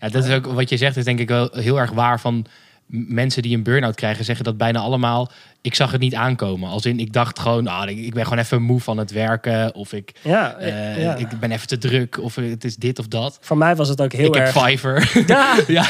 [0.00, 2.46] Ja, dat is ook wat je zegt, is denk ik wel heel erg waar van
[2.88, 5.30] mensen die een burn-out krijgen, zeggen dat bijna allemaal.
[5.60, 6.68] Ik zag het niet aankomen.
[6.70, 9.74] Als in, ik dacht gewoon, ah, ik ik ben gewoon even moe van het werken.
[9.74, 11.14] Of ik, Ja, eh, ja.
[11.14, 12.18] ik ben even te druk.
[12.20, 13.38] Of het is dit of dat.
[13.40, 14.54] voor mij was het ook heel ik erg.
[14.54, 15.10] heb Fiverr.
[15.26, 15.86] Ja, ja,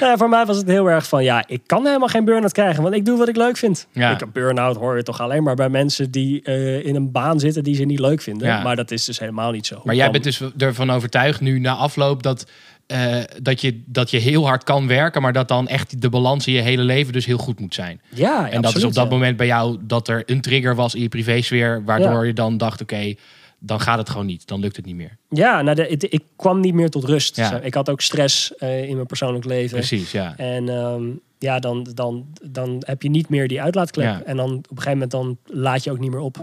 [0.00, 0.16] ja.
[0.16, 2.94] voor mij was het heel erg van ja, ik kan helemaal geen burn-out krijgen, want
[2.94, 3.86] ik doe wat ik leuk vind.
[3.92, 4.10] Ja.
[4.10, 7.64] Ik burn-out hoor je toch alleen maar bij mensen die eh, in een baan zitten
[7.64, 8.62] die ze niet leuk vinden.
[8.62, 9.80] Maar dat is dus helemaal niet zo.
[9.84, 12.46] Maar jij bent dus ervan overtuigd nu na afloop dat,
[12.86, 16.46] eh, dat, je, dat je heel hard kan werken, maar dat dan echt de balans
[16.46, 18.00] in je hele leven dus heel goed moet zijn.
[18.08, 19.10] ja, en dat is op dat ja.
[19.10, 22.22] moment bij jou dat er een trigger was in je privésfeer, waardoor Ja.
[22.22, 23.14] je dan dacht, oké,
[23.58, 24.46] dan gaat het gewoon niet.
[24.46, 25.16] Dan lukt het niet meer.
[25.28, 27.40] Ja, nou, de, ik kwam niet meer tot rust.
[27.62, 29.76] Ik had ook stress eh, in mijn persoonlijk leven.
[29.78, 30.36] Precies, ja.
[30.36, 31.02] En ehm,
[31.38, 34.20] ja, dan, dan, dan heb je niet meer die uitlaatklep.
[34.20, 36.36] En dan op een gegeven moment dan laat je ook niet meer op.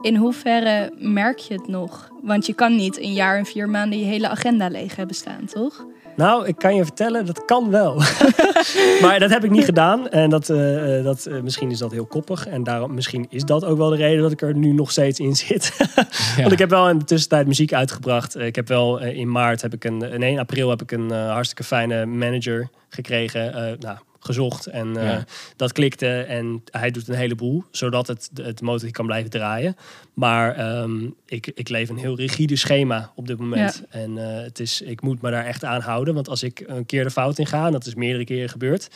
[0.00, 2.10] In hoeverre merk je het nog?
[2.22, 5.44] Want je kan niet een jaar en vier maanden je hele agenda leeg hebben staan,
[5.44, 5.86] toch?
[6.16, 7.94] Nou, ik kan je vertellen, dat kan wel.
[9.02, 10.08] maar dat heb ik niet gedaan.
[10.08, 12.46] En dat, eh, eh, dat, eh, misschien is dat heel koppig.
[12.46, 15.20] En daarom, misschien is dat ook wel de reden dat ik er nu nog steeds
[15.20, 15.76] in zit.
[16.36, 18.38] Want ik heb wel in de tussentijd muziek uitgebracht.
[18.38, 21.64] Ik heb wel in maart, heb ik een, nee, in april heb ik een hartstikke
[21.64, 23.54] fijne manager gekregen.
[23.54, 25.24] eh, nou, gezocht en eh, Ja.
[25.56, 29.76] dat klikte en hij doet een heleboel zodat het, het motor kan blijven draaien
[30.14, 34.60] maar ehm, ik, ik leef een heel rigide schema op dit moment en eh, het
[34.60, 37.38] is, ik moet me daar echt aan houden want als ik een keer de fout
[37.38, 38.88] in ga en dat is meerdere keren gebeurd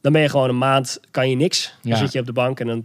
[0.00, 1.90] dan ben je gewoon een maand kan je niks Ja.
[1.90, 2.84] dan zit je op de bank en dan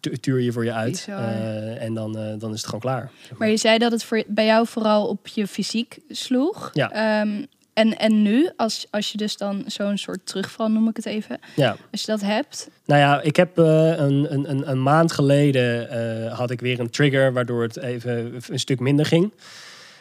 [0.00, 1.06] tu- tuur je voor je uit.
[1.08, 4.24] Eh, en dan, eh, dan is het gewoon klaar Maar je zei dat het voor,
[4.26, 6.70] bij jou vooral op je fysiek sloeg.
[6.72, 6.90] Ja.
[6.90, 11.06] Ehm, en, en nu, als, als je dus dan zo'n soort terugval, noem ik het
[11.06, 11.38] even.
[11.56, 13.64] ja Als je dat hebt, Nou ja, ik heb eh,
[13.96, 18.34] een, een, een, een maand geleden eh, had ik weer een trigger waardoor het even
[18.48, 19.32] een stuk minder ging.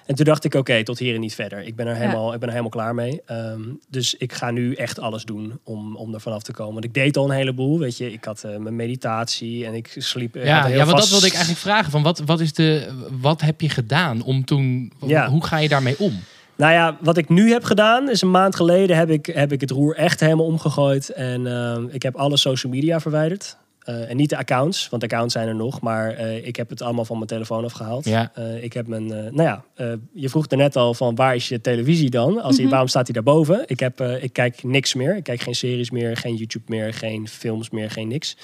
[0.06, 1.64] En toen dacht ik, oké, tot hier en niet verder.
[1.64, 2.00] Ik ben er Ja.
[2.00, 3.22] helemaal, ik ben er helemaal klaar mee.
[3.26, 6.74] Ehm, dus ik ga nu echt alles doen om, om er vanaf te komen.
[6.74, 8.14] Want ik deed al een heleboel, weet je.
[8.14, 10.36] Ik had eh, mijn meditatie en ik sliep...
[10.36, 11.92] Ja, ja want dat wilde ik eigenlijk vragen.
[11.92, 12.88] Van wat, wat, is de,
[13.22, 14.92] wat heb je gedaan om toen...
[15.06, 15.30] Ja.
[15.30, 16.20] Hoe ga je daarmee om?
[16.62, 19.62] Nou ja, wat ik nu heb gedaan is een maand geleden heb ik, heb ik
[19.62, 21.10] het roer echt helemaal omgegooid.
[21.10, 23.58] En ehm, ik heb alle social media verwijderd.
[23.82, 25.82] Eh, en niet de accounts, want accounts zijn er nog.
[25.82, 28.06] Maar eh, ik heb het allemaal van mijn telefoon afgehaald.
[28.06, 28.32] Ja.
[28.34, 31.36] Eh, ik heb mijn, eh, nou ja, eh, je vroeg er net al van waar
[31.36, 32.42] is je televisie dan?
[32.42, 32.70] Als die, Mhm.
[32.72, 33.64] waarom staat hij daarboven?
[33.66, 35.16] Ik, heb, eh, ik kijk niks meer.
[35.16, 38.38] Ik kijk geen series meer, geen YouTube meer, geen films meer, geen niks.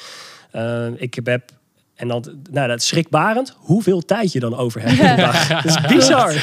[0.52, 1.52] Eh, ik heb,
[1.98, 5.48] en dan, nou dat is schrikbarend hoeveel tijd je dan over hebt een dag.
[5.64, 6.34] Dat is bizar.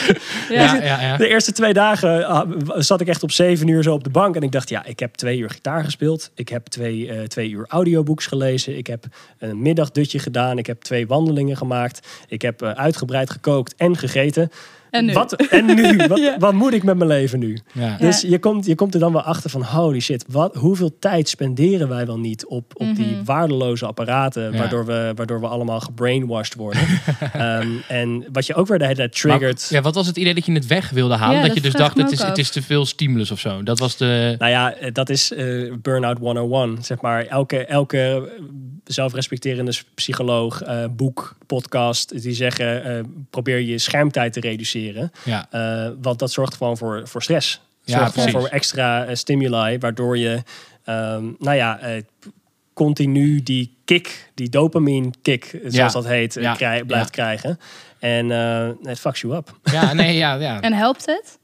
[0.48, 1.16] Ja, ja, ja.
[1.16, 4.36] De eerste twee dagen ah, zat ik echt op zeven uur zo op de bank.
[4.36, 6.30] En ik dacht, ja, ik heb twee uur gitaar gespeeld.
[6.34, 8.76] Ik heb twee, eh, twee uur audiobooks gelezen.
[8.76, 9.04] Ik heb
[9.38, 10.58] een middagdutje gedaan.
[10.58, 12.06] Ik heb twee wandelingen gemaakt.
[12.28, 14.50] Ik heb eh, uitgebreid gekookt en gegeten.
[14.94, 15.12] En nu?
[15.12, 15.96] Wat, en nu?
[16.07, 16.38] Wat, Ja.
[16.38, 17.59] wat moet ik met mijn leven nu?
[17.72, 17.96] Ja.
[17.96, 21.28] Dus je komt, je komt er dan wel achter van, holy shit, wat, hoeveel tijd
[21.28, 23.24] spenderen wij wel niet op, op die Mhm.
[23.24, 24.59] waardeloze apparaten, Ja.
[24.59, 26.83] waardoor, we, waardoor we allemaal gebrainwashed worden.
[27.33, 29.61] Ehm, en wat je ook weer de hele tijd triggert.
[29.70, 31.35] Maar, ja, wat was het idee dat je het weg wilde halen?
[31.37, 33.62] Ja, dat dat je dus dacht, het is, het is te veel stimulus of zo.
[33.62, 34.35] Dat was de...
[34.38, 36.78] Nou ja, eh, dat is eh, Burnout 101.
[36.80, 38.33] Zeg maar, elke, elke
[38.84, 45.12] zelfrespecterende psycholoog, eh, boek, podcast, die zeggen, eh, probeer je schermtijd te reduceren.
[45.24, 47.60] Ja, Eh, want dat zorgt gewoon voor, voor stress.
[47.82, 48.32] Ja, zorgt precies.
[48.32, 50.42] voor extra stimuli, waardoor je,
[50.84, 52.02] ehm, nou ja, eh,
[52.72, 55.88] continu die kick, die dopamine kick, zoals Ja.
[56.00, 56.54] dat heet, Ja.
[56.54, 57.22] krij- blijft Ja.
[57.22, 57.58] krijgen.
[57.98, 59.58] En eh, het fucks you up.
[59.72, 60.60] ja nee, ja, ja.
[60.60, 61.38] en helpt het?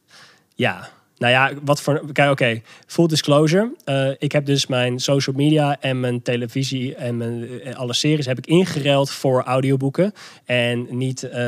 [0.54, 0.88] Ja,
[1.20, 2.12] nou ja, wat voor.
[2.12, 2.60] Kijk, oké.
[2.86, 3.72] Full disclosure.
[3.84, 8.26] Eh, ik heb dus mijn social media en mijn televisie en mijn, eh, alle series
[8.26, 10.12] heb ik ingeruild voor audioboeken.
[10.44, 11.44] En niet eh,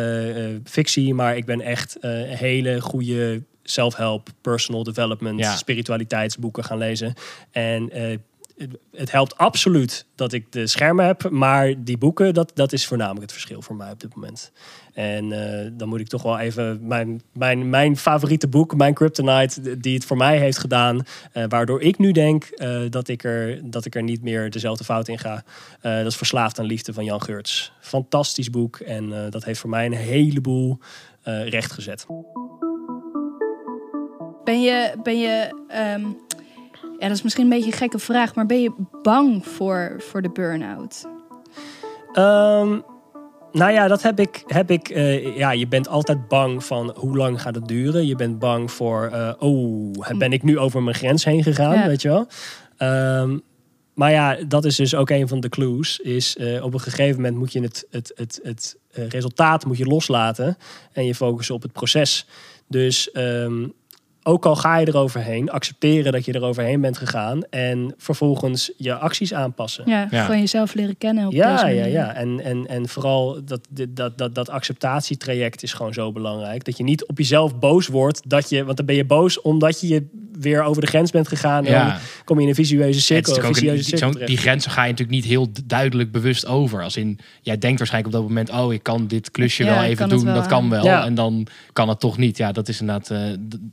[0.64, 5.56] fictie, maar ik ben echt eh, hele goede self-help, personal development, Ja.
[5.56, 7.14] spiritualiteitsboeken gaan lezen.
[7.50, 7.90] En
[8.92, 13.22] het- helpt absoluut dat ik de schermen heb, maar die boeken, dat, dat is voornamelijk
[13.22, 14.52] het verschil voor mij op dit moment.
[14.94, 19.78] En eh, dan moet ik toch wel even mijn, mijn, mijn favoriete boek, mijn Kryptonite,
[19.78, 23.70] die het voor mij heeft gedaan, eh, waardoor ik nu denk eh, dat, ik er,
[23.70, 25.44] dat ik er niet meer dezelfde fout in ga.
[25.80, 27.72] Dat is Verslaafd aan Liefde van Jan Geurts.
[27.80, 30.78] Fantastisch boek en dat heeft voor mij een heleboel
[31.24, 32.06] recht gezet.
[34.44, 36.04] Ben je, ben je ehm,
[37.02, 38.72] ja, dat is misschien een beetje een gekke vraag, maar ben je
[39.02, 41.04] bang voor, voor de burn-out?
[42.12, 42.78] Ehm,
[43.52, 44.42] nou ja, dat heb ik.
[44.46, 48.06] Heb ik eh, ja, je bent altijd bang van hoe lang gaat het duren.
[48.06, 51.86] Je bent bang voor, eh, oh, ben ik nu over mijn grens heen gegaan, Ja.
[51.86, 52.26] weet je wel.
[52.76, 53.38] Ehm,
[53.94, 55.98] maar ja, dat is dus ook een van de clues.
[55.98, 59.86] Is eh, op een gegeven moment moet je het, het, het, het resultaat moet je
[59.86, 60.56] loslaten
[60.92, 62.26] en je focussen op het proces.
[62.68, 63.66] Dus ehm,
[64.22, 69.34] ook al ga je eroverheen, accepteren dat je eroverheen bent gegaan en vervolgens je acties
[69.34, 69.84] aanpassen.
[69.86, 70.24] Ja, Ja.
[70.24, 72.14] gewoon jezelf leren kennen op Ja, deze ja, ja.
[72.14, 76.64] En, en, en vooral dat, dit- dat, dat, dat acceptatietraject is gewoon zo belangrijk.
[76.64, 78.20] Dat je niet op jezelf boos wordt.
[78.30, 80.06] Dat je, want dan ben je boos omdat je je
[80.38, 81.64] weer over de grens bent gegaan.
[81.66, 81.86] En Ja.
[81.88, 83.34] dan kom je in een visueuze cirkel.
[83.34, 86.82] visueuze een- cirkel die grenzen ga je natuurlijk niet heel duidelijk bewust over.
[86.82, 89.82] Als in, jij denkt waarschijnlijk op dat moment, oh, ik kan dit klusje Ja, wel
[89.82, 90.24] even doen.
[90.24, 90.84] wel dat kan wel.
[90.84, 91.04] Ja.
[91.04, 92.36] En dan kan het toch niet.
[92.36, 93.18] Ja, dat is inderdaad, eh,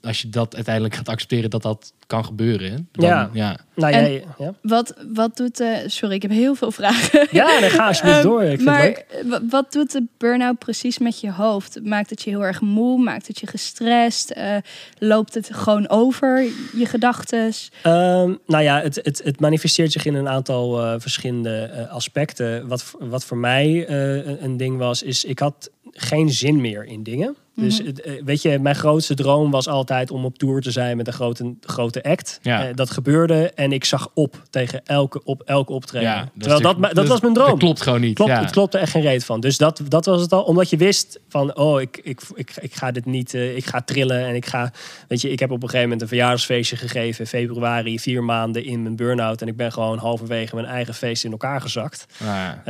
[0.02, 2.90] als je dat uiteindelijk gaat accepteren dat dat kan gebeuren.
[2.92, 3.30] Dan, Ja.
[3.34, 3.58] ja.
[3.76, 4.54] Nou, En- jij, ja.
[4.62, 5.84] Wat, wat doet de...
[5.88, 7.28] Sorry, ik heb heel veel vragen.
[7.32, 8.44] ja, dan ga alsjeblieft Ehm, door.
[8.44, 9.04] Ik maar
[9.50, 11.80] wat doet de burn-out precies met je hoofd?
[11.84, 13.02] Maakt het je heel erg moe?
[13.02, 14.30] Maakt het je gestrest?
[14.30, 14.56] Eh,
[14.98, 16.44] loopt het gewoon over
[16.76, 17.52] je gedachten?
[17.84, 22.68] Ehm, nou ja, het, het, het manifesteert zich in een aantal eh, verschillende eh, aspecten.
[22.68, 26.86] Wat, wat voor mij eh, een- een ding was, is ik had geen zin meer
[26.86, 27.36] in dingen.
[27.60, 30.98] Dus het, eh, weet je, mijn grootste droom was altijd om op tour te zijn
[30.98, 32.40] met een grote, grote act.
[32.42, 32.68] Ja.
[32.68, 36.10] Eh, dat gebeurde en ik zag op tegen elke, op, elke optreden.
[36.10, 37.50] Ja, Terwijl dat, dat, was mijn droom.
[37.50, 38.16] Dat klopt gewoon niet.
[38.16, 38.42] Klopt, ja.
[38.42, 39.40] Het klopte echt geen reet van.
[39.40, 40.44] Dus dat, dat was het al.
[40.44, 43.82] Omdat je wist van, oh, ik, ik, ik, ik ga dit niet, eh, ik ga
[43.82, 44.26] trillen.
[44.26, 44.72] En ik ga,
[45.08, 47.20] weet je, ik heb op een gegeven moment een verjaardagsfeestje gegeven.
[47.20, 49.42] in Februari, vier maanden in mijn burn-out.
[49.42, 52.06] En ik ben gewoon halverwege mijn eigen feest in elkaar gezakt.
[52.18, 52.64] Ja.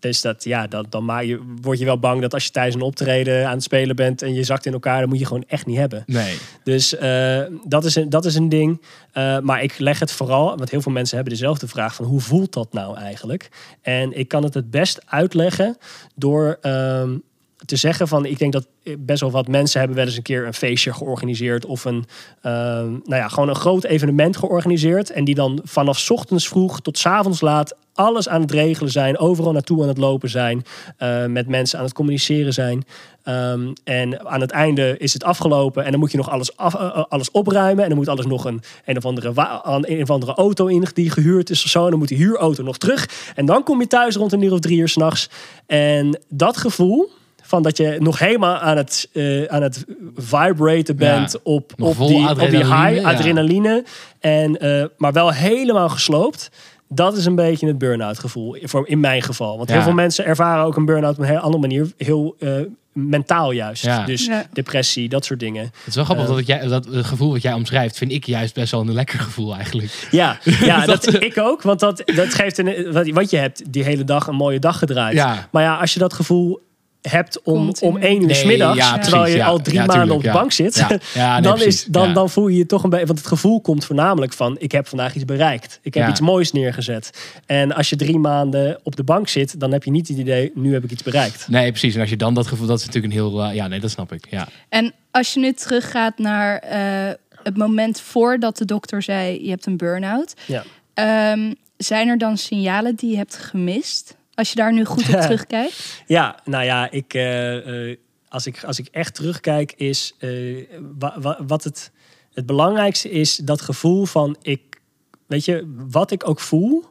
[0.00, 2.74] Dus dat, ja, dat, dan maak je, word je wel bang dat als je tijdens
[2.74, 5.44] een optreden aan het spelen bent en je zakt in elkaar, dan moet je gewoon
[5.46, 6.02] echt niet hebben.
[6.06, 6.38] Nee.
[6.64, 8.82] Dus eh, dat, is een, dat is een ding.
[9.12, 12.20] Eh, maar ik leg het vooral, want heel veel mensen hebben dezelfde vraag van hoe
[12.20, 13.48] voelt dat nou eigenlijk?
[13.82, 15.76] En ik kan het het best uitleggen
[16.14, 17.16] door ehm,
[17.64, 18.66] te zeggen van, ik denk dat
[18.98, 22.04] best wel wat mensen hebben wel eens een keer een feestje georganiseerd of een,
[22.42, 27.00] ehm, nou ja, gewoon een groot evenement georganiseerd en die dan vanaf ochtends vroeg tot
[27.04, 30.64] avonds laat alles aan het regelen zijn, overal naartoe aan het lopen zijn,
[30.96, 32.84] eh, met mensen aan het communiceren zijn.
[33.22, 37.04] Ehm, en aan het einde is het afgelopen en dan moet je nog alles, eh,
[37.08, 37.82] alles opruimen.
[37.82, 39.32] En dan moet alles nog een, een, of andere,
[39.80, 41.84] een of andere auto in die gehuurd is of zo.
[41.84, 43.32] En dan moet die huurauto nog terug.
[43.34, 45.30] En dan kom je thuis rond een uur of drie uur s'nachts.
[45.66, 47.10] En dat gevoel
[47.50, 49.84] van dat je nog helemaal aan het, eh, aan het
[50.16, 53.10] vibraten bent Ja, op, op, die, op die adrenaline, high, ja.
[53.12, 53.84] adrenaline.
[54.20, 56.50] En, eh, maar wel helemaal gesloopt.
[56.88, 59.56] Dat is een beetje het burn-out gevoel, voor, in mijn geval.
[59.56, 61.92] Want heel veel mensen ervaren ook een burn-out op een heel andere manier.
[61.96, 62.52] Heel eh,
[62.92, 63.84] mentaal juist.
[63.84, 64.04] Ja.
[64.04, 64.46] Dus Ja.
[64.52, 65.62] depressie, dat soort dingen.
[65.62, 68.54] Het is wel grappig dat, jij, dat het gevoel wat jij omschrijft, vind ik juist
[68.54, 70.08] best wel een lekker gevoel eigenlijk.
[70.10, 71.62] Ja, ja Dat- dat, ik ook.
[71.62, 74.78] Want dat, dat geeft een, wat, wat je hebt die hele dag een mooie dag
[74.78, 75.14] gedraaid.
[75.14, 75.48] Ja.
[75.50, 76.60] Maar ja, als je dat gevoel
[77.02, 77.90] hebt om, Continu.
[77.90, 79.46] om één uur Nee, 's middags, ja, terwijl precies, je ja.
[79.46, 80.34] al drie Ja, maanden tuurlijk, op de ja.
[80.34, 80.88] bank zit, Ja.
[81.14, 82.14] Ja, nee, dan, precies, is, dan, ja.
[82.14, 83.06] dan voel je je toch een beetje.
[83.06, 85.78] Want het gevoel komt voornamelijk van: ik heb vandaag iets bereikt.
[85.82, 86.10] Ik heb Ja.
[86.10, 87.32] iets moois neergezet.
[87.46, 90.50] En als je drie maanden op de bank zit, dan heb je niet het idee:
[90.54, 91.48] nu heb ik iets bereikt.
[91.48, 91.94] Nee, precies.
[91.94, 93.42] En als je dan dat gevoel, dat is natuurlijk een heel...
[93.42, 94.26] eh, ja, nee, dat snap ik.
[94.30, 94.48] Ja.
[94.68, 99.44] En als je nu teruggaat naar eh, het moment voordat de dokter zei...
[99.44, 100.34] je hebt een burn-out.
[100.46, 100.62] Ja.
[100.94, 104.16] ehm, zijn er dan signalen die je hebt gemist?
[104.34, 106.02] Als je daar nu goed op terugkijkt?
[106.06, 107.96] Ja, nou ja, ik, eh, eh,
[108.28, 110.66] als, ik, als ik echt terugkijk, is eh,
[110.98, 111.90] wa- wa- wat het,
[112.32, 114.80] het belangrijkste is dat gevoel van ik,
[115.26, 116.84] weet je, wat ik ook voel,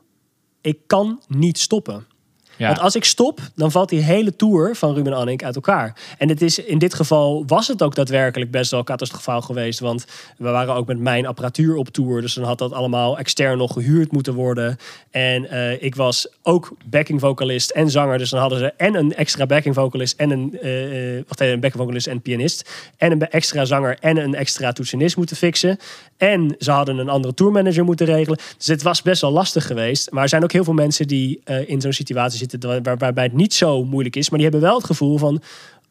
[0.62, 2.08] ik kan niet stoppen.
[2.68, 5.96] Want als ik stop, dan valt die hele tour van Ruben Anning uit elkaar.
[6.18, 9.80] En het is, in dit geval was het ook daadwerkelijk best wel catastrofaal geweest.
[9.80, 10.06] Want
[10.38, 12.22] we waren ook met mijn apparatuur op tour.
[12.22, 14.78] Dus dan had dat allemaal extern nog gehuurd moeten worden.
[15.12, 18.18] En eh, ik was ook backing vocalist en zanger.
[18.18, 21.84] Dus dan hadden ze en een extra backing vocalist en een, eh, wacht een backing
[21.84, 22.70] vocalist en pianist.
[22.98, 25.78] En een extra zanger en een extra toetsenist moeten fixen.
[26.18, 28.40] En ze hadden een andere tourmanager moeten regelen.
[28.58, 30.12] Dus het was best wel lastig geweest.
[30.12, 33.24] Maar er zijn ook heel veel mensen die in zo'n situatie zitten waar- waar- waarbij
[33.24, 34.30] het niet zo moeilijk is.
[34.30, 35.42] Maar die hebben wel het gevoel van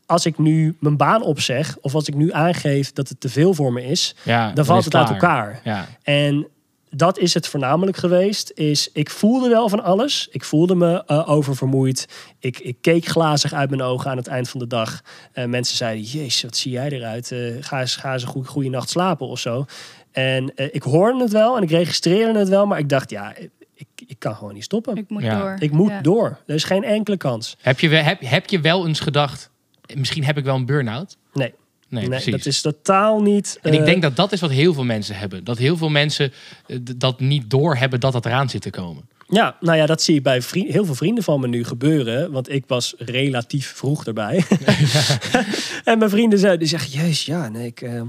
[0.07, 3.55] als ik nu mijn baan opzeg of als ik nu aangeef dat het te veel
[3.55, 5.61] voor me is, Ja, dan valt het uit elkaar.
[5.65, 5.89] Ja.
[6.03, 6.47] En
[6.91, 8.53] dat is het voornamelijk geweest.
[8.55, 10.29] Is ik voelde wel van alles.
[10.31, 12.09] Ik voelde me eh, oververmoeid.
[12.39, 15.01] Ik, ik keek glazig uit mijn ogen aan het eind van de dag.
[15.33, 17.33] Eh, mensen zeiden: Jezus, wat zie jij eruit?
[17.33, 19.65] Eh, ga eens, ga eens een goede, goede nacht slapen of zo.
[20.13, 22.67] En ik hoorde het wel en ik registreerde het wel.
[22.67, 23.33] Maar ik dacht: Ja,
[23.79, 24.97] ik, ik kan gewoon niet stoppen.
[24.97, 25.39] Ik, Ik moet Ja.
[25.57, 25.69] door.
[25.71, 26.01] moet Ja.
[26.01, 26.39] door.
[26.47, 27.57] Er is geen enkele kans.
[27.61, 29.51] Heb, je, heb, heb je wel eens gedacht,
[29.95, 31.17] misschien heb ik wel een burn-out?
[31.33, 31.55] Nee,
[31.91, 32.33] Nee, nee, precies.
[32.33, 33.59] dat is totaal niet.
[33.63, 35.45] En ik eh, denk dat dat is wat heel veel mensen hebben.
[35.45, 36.33] Dat heel veel mensen
[36.67, 39.09] eh, dat niet doorhebben dat dat eraan zit te komen.
[39.29, 42.31] Ja, nou ja, dat zie ik bij heel veel vrienden van me nu gebeuren.
[42.33, 44.45] Want ik was relatief vroeg erbij.
[45.85, 48.03] en mijn vrienden zeiden, die zeggen, jezus, ja, nee, ik, eh,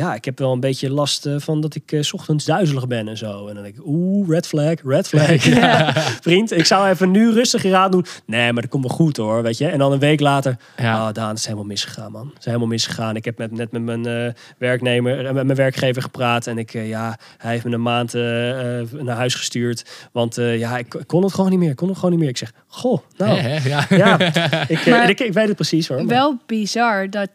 [0.00, 2.86] ja, ik heb wel een beetje last eh, van dat ik eh, 's ochtends duizelig
[2.86, 3.46] ben en zo.
[3.48, 5.44] En dan denk ik, oeh, red flag, red flag.
[5.60, 5.92] Ja.
[6.26, 8.04] Vriend, ik zou even nu rustig raad doen.
[8.26, 9.66] Nee, maar dat komt wel goed hoor, weet je.
[9.68, 11.06] En dan een week later, Ja.
[11.06, 12.26] ah, Daan, het is helemaal misgegaan, man.
[12.28, 13.16] Het is helemaal misgegaan.
[13.16, 16.46] Ik heb met, net met mijn eh, werknemer, met mijn werkgever gepraat.
[16.46, 20.08] En ik, eh, ja, hij heeft me een maand eh, eh, naar huis gestuurd.
[20.12, 21.70] Want eh, ja, ik, ik kon het gewoon niet meer.
[21.70, 22.28] Ik kon het gewoon niet meer.
[22.28, 23.40] Ik zeg, goh, nou?
[23.68, 23.86] Ja.
[23.90, 24.18] ja,
[24.68, 25.96] ik, Maar- ik, ik weet het precies hoor.
[25.96, 27.28] maar- Wel bizar dat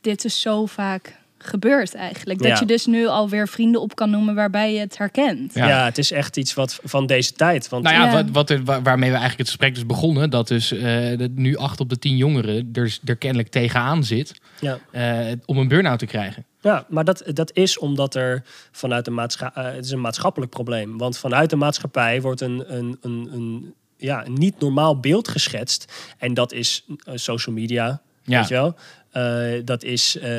[0.00, 2.38] dit dus zo vaak gebeurt eigenlijk.
[2.38, 2.56] Dat Ja.
[2.58, 5.54] je dus nu alweer vrienden op kan noemen waarbij je het herkent.
[5.54, 5.68] Ja.
[5.68, 5.84] ja.
[5.84, 7.68] het is echt iets wat van deze tijd.
[7.68, 8.12] Want Nou ja, Ja.
[8.12, 10.30] Wat, wat er, wa- waarmee we eigenlijk het gesprek dus begonnen.
[10.30, 14.40] Dat dus eh, dat nu acht op de tien jongeren er, er kennelijk tegenaan zit.
[14.60, 14.78] ja.
[14.90, 16.44] eh, om een burn-out te krijgen.
[16.60, 19.74] Ja, maar dat, dat is omdat er vanuit de maatschappij.
[19.74, 20.98] het is een maatschappelijk probleem.
[20.98, 25.92] Want vanuit de maatschappij wordt een, een, een, een, ja, een niet normaal beeld geschetst.
[26.18, 28.00] En dat is eh, social media.
[28.26, 28.38] Ja.
[28.38, 28.74] Weet je wel?
[29.16, 30.30] Eh, dat is eh,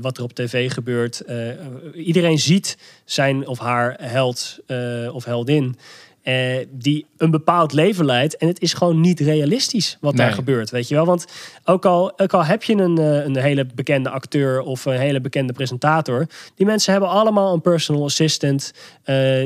[0.00, 1.20] wat er op tv gebeurt.
[1.20, 1.36] Eh,
[1.94, 4.58] iedereen ziet zijn of haar held
[5.12, 5.76] of heldin.
[6.70, 8.36] die een bepaald leven leidt.
[8.36, 10.70] En het is gewoon niet realistisch wat daar gebeurt.
[10.70, 11.04] Weet je wel?
[11.04, 11.24] Want
[11.64, 15.52] ook al, ook al heb je een, een hele bekende acteur of een hele bekende
[15.52, 16.26] presentator.
[16.54, 18.72] Die mensen hebben allemaal een personal assistant.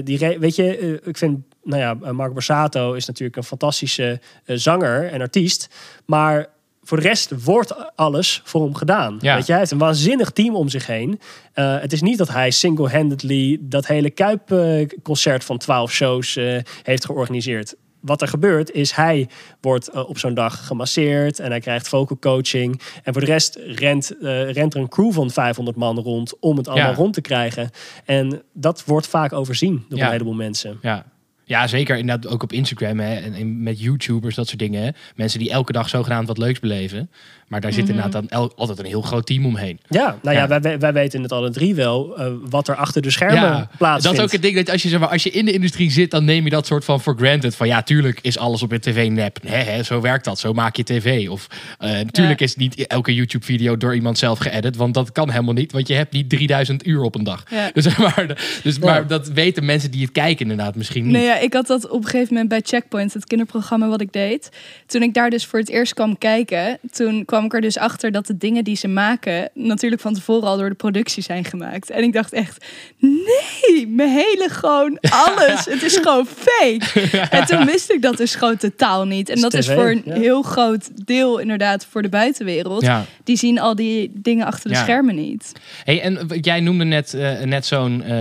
[0.04, 5.20] die, weet je, ik vind, nou ja, Marco Borsato is natuurlijk een fantastische zanger en
[5.20, 5.68] artiest.
[6.06, 6.48] Maar
[6.90, 9.16] voor de rest wordt alles voor hem gedaan.
[9.20, 9.34] Ja.
[9.34, 11.20] Weet je, hij heeft een waanzinnig team om zich heen.
[11.52, 17.04] Eh, het is niet dat hij single-handedly dat hele Kuip-concert van 12 shows eh, heeft
[17.04, 17.74] georganiseerd.
[18.00, 19.28] Wat er gebeurt is, hij
[19.60, 22.80] wordt eh, op zo'n dag gemasseerd en hij krijgt vocal coaching.
[23.02, 24.14] En voor de rest rent,
[24.50, 26.96] rent er een crew van 500 man rond om het allemaal Ja.
[26.96, 27.70] rond te krijgen.
[28.04, 30.04] En dat wordt vaak overzien door Ja.
[30.04, 30.78] een heleboel mensen.
[30.82, 31.04] Ja.
[31.50, 31.96] Ja, zeker.
[31.96, 34.82] Inderdaad ook op Instagram hè, en, en met YouTubers, dat soort dingen.
[34.82, 34.88] Hè.
[35.16, 37.10] Mensen die elke dag zogenaamd wat leuks beleven.
[37.48, 39.78] Maar daar zit inderdaad dan el- altijd een heel groot team omheen.
[39.88, 40.60] Ja, nou ja, Ja.
[40.60, 44.02] Wij, wij weten het alle drie wel, eh, wat er achter de schermen Ja, plaatsvindt.
[44.04, 45.90] dat is ook het ding dat als je, zeg maar, als je in de industrie
[45.90, 47.56] zit, dan neem je dat soort van for granted.
[47.56, 49.38] Van ja, tuurlijk is alles op je tv nep.
[49.46, 50.38] Hè, hè, zo werkt dat.
[50.38, 51.28] Zo maak je tv.
[51.28, 51.46] Of
[51.78, 52.46] eh, natuurlijk Ja.
[52.46, 54.76] is niet elke YouTube-video door iemand zelf geëdit.
[54.76, 55.72] Want dat kan helemaal niet.
[55.72, 57.42] Want je hebt niet 3000 uur op een dag.
[57.72, 61.12] Dus, maar, dus, maar dat weten mensen die het kijken inderdaad misschien niet.
[61.12, 64.12] Nee, ja, ik had dat op een gegeven moment bij Checkpoint, het kinderprogramma wat ik
[64.12, 64.48] deed.
[64.86, 68.12] Toen ik daar dus voor het eerst kwam kijken, toen kwam ik er dus achter
[68.12, 71.90] dat de dingen die ze maken natuurlijk van tevoren al door de productie zijn gemaakt.
[71.90, 72.64] En ik dacht echt,
[72.98, 75.64] nee, mijn hele gewoon alles.
[75.64, 77.08] Het is gewoon fake.
[77.30, 79.28] En toen wist ik dat dus gewoon totaal niet.
[79.28, 82.82] En dat is voor een heel groot deel inderdaad voor de buitenwereld.
[82.82, 83.04] Ja.
[83.24, 84.82] Die zien al die dingen achter de Ja.
[84.82, 85.52] schermen niet.
[85.84, 88.12] Hey, en jij noemde net, eh, net zo'n eh,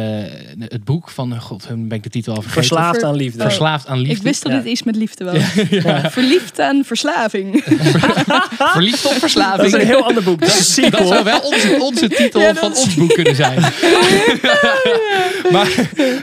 [0.60, 2.68] het boek van, god, ben ik de titel al vergeten.
[2.68, 3.42] Verslaafd Ver- aan liefde.
[3.42, 4.16] Verslaafd aan liefde.
[4.16, 4.58] Ik wist dat Ja.
[4.58, 5.38] het iets met liefde was.
[6.12, 7.64] Verliefd aan verslaving.
[8.74, 9.68] Verliefd op Dat verslaving.
[9.68, 10.40] is een heel ander boek.
[10.40, 10.76] Dat is.
[10.90, 13.60] Dat zou wel onze, onze titel Ja, dat van is- ons boek kunnen zijn.
[15.52, 15.68] maar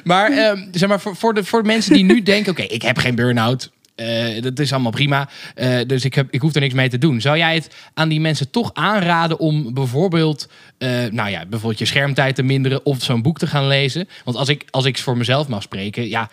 [0.04, 2.82] maar, ehm, zeg maar voor, voor, de, voor de mensen die nu denken: oké, ik
[2.82, 3.70] heb geen burn-out.
[3.94, 5.28] eh, dat is allemaal prima.
[5.54, 7.20] eh, dus ik, heb, ik hoef er niks mee te doen.
[7.20, 11.84] Zou jij het aan die mensen toch aanraden om bijvoorbeeld, eh, nou ja, bijvoorbeeld je
[11.84, 14.08] schermtijd te minderen of zo'n boek te gaan lezen?
[14.24, 16.30] Want als ik, als ik voor mezelf mag spreken, ja,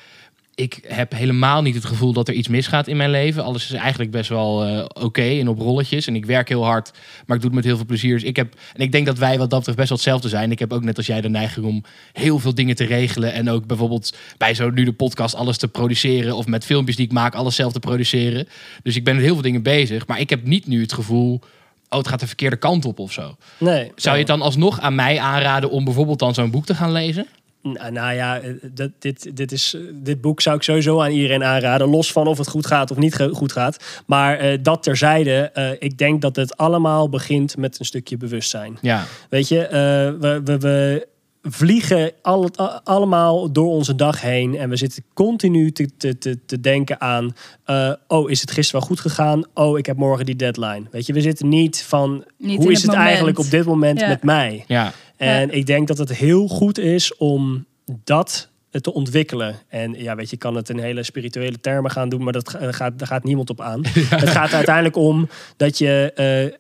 [0.56, 3.44] ik heb helemaal niet het gevoel dat er iets misgaat in mijn leven.
[3.44, 6.08] Alles is eigenlijk best wel eh, oké en op rolletjes.
[6.08, 6.92] En ik werk heel hard,
[7.26, 8.14] maar ik doe het met heel veel plezier.
[8.14, 10.52] Dus ik heb, en ik denk dat wij wat dat betreft best wel hetzelfde zijn.
[10.52, 13.34] Ik heb ook net als jij de neiging om heel veel dingen te regelen.
[13.34, 16.36] En ook bijvoorbeeld bij zo nu de podcast alles te produceren.
[16.36, 18.48] Of met filmpjes die ik maak, alles zelf te produceren.
[18.84, 20.08] Dus ik ben met heel veel dingen bezig.
[20.08, 21.42] Maar ik heb niet nu het gevoel,
[21.90, 23.36] oh het gaat de verkeerde kant op of zo.
[23.58, 23.92] Nee.
[23.96, 26.92] Zou je het dan alsnog aan mij aanraden om bijvoorbeeld dan zo'n boek te gaan
[26.92, 27.28] lezen?
[27.64, 31.12] Nou, nou ja, eh, dat, dit, dit, is, eh, dit boek zou ik sowieso aan
[31.12, 31.88] iedereen aanraden.
[31.90, 33.78] Los van of het goed gaat of niet goed gaat.
[34.06, 38.78] Maar eh, dat terzijde, eh, ik denk dat het allemaal begint met een stukje bewustzijn.
[38.82, 39.72] Ja, Weet je, eh,
[40.20, 41.08] we, we, we
[41.50, 42.50] vliegen al,
[42.84, 44.58] allemaal door onze dag heen.
[44.58, 47.36] En we zitten continu te, te, te, te denken aan...
[47.66, 49.44] eh, oh, is het gisteren wel goed gegaan?
[49.54, 50.84] Oh, ik heb morgen die deadline.
[50.92, 52.24] Weet je, we zitten niet van...
[52.38, 54.08] Niet hoe is het eigenlijk op dit moment Ja.
[54.08, 54.64] met mij?
[54.68, 57.66] ja, En ik denk dat het heel goed is om
[58.04, 58.50] dat
[58.82, 59.56] te ontwikkelen.
[59.68, 62.56] En ja, weet je, je kan het in hele spirituele termen gaan doen, maar dat
[62.60, 63.86] daar gaat, daar gaat niemand op aan.
[64.10, 66.58] Het gaat uiteindelijk om dat je eh,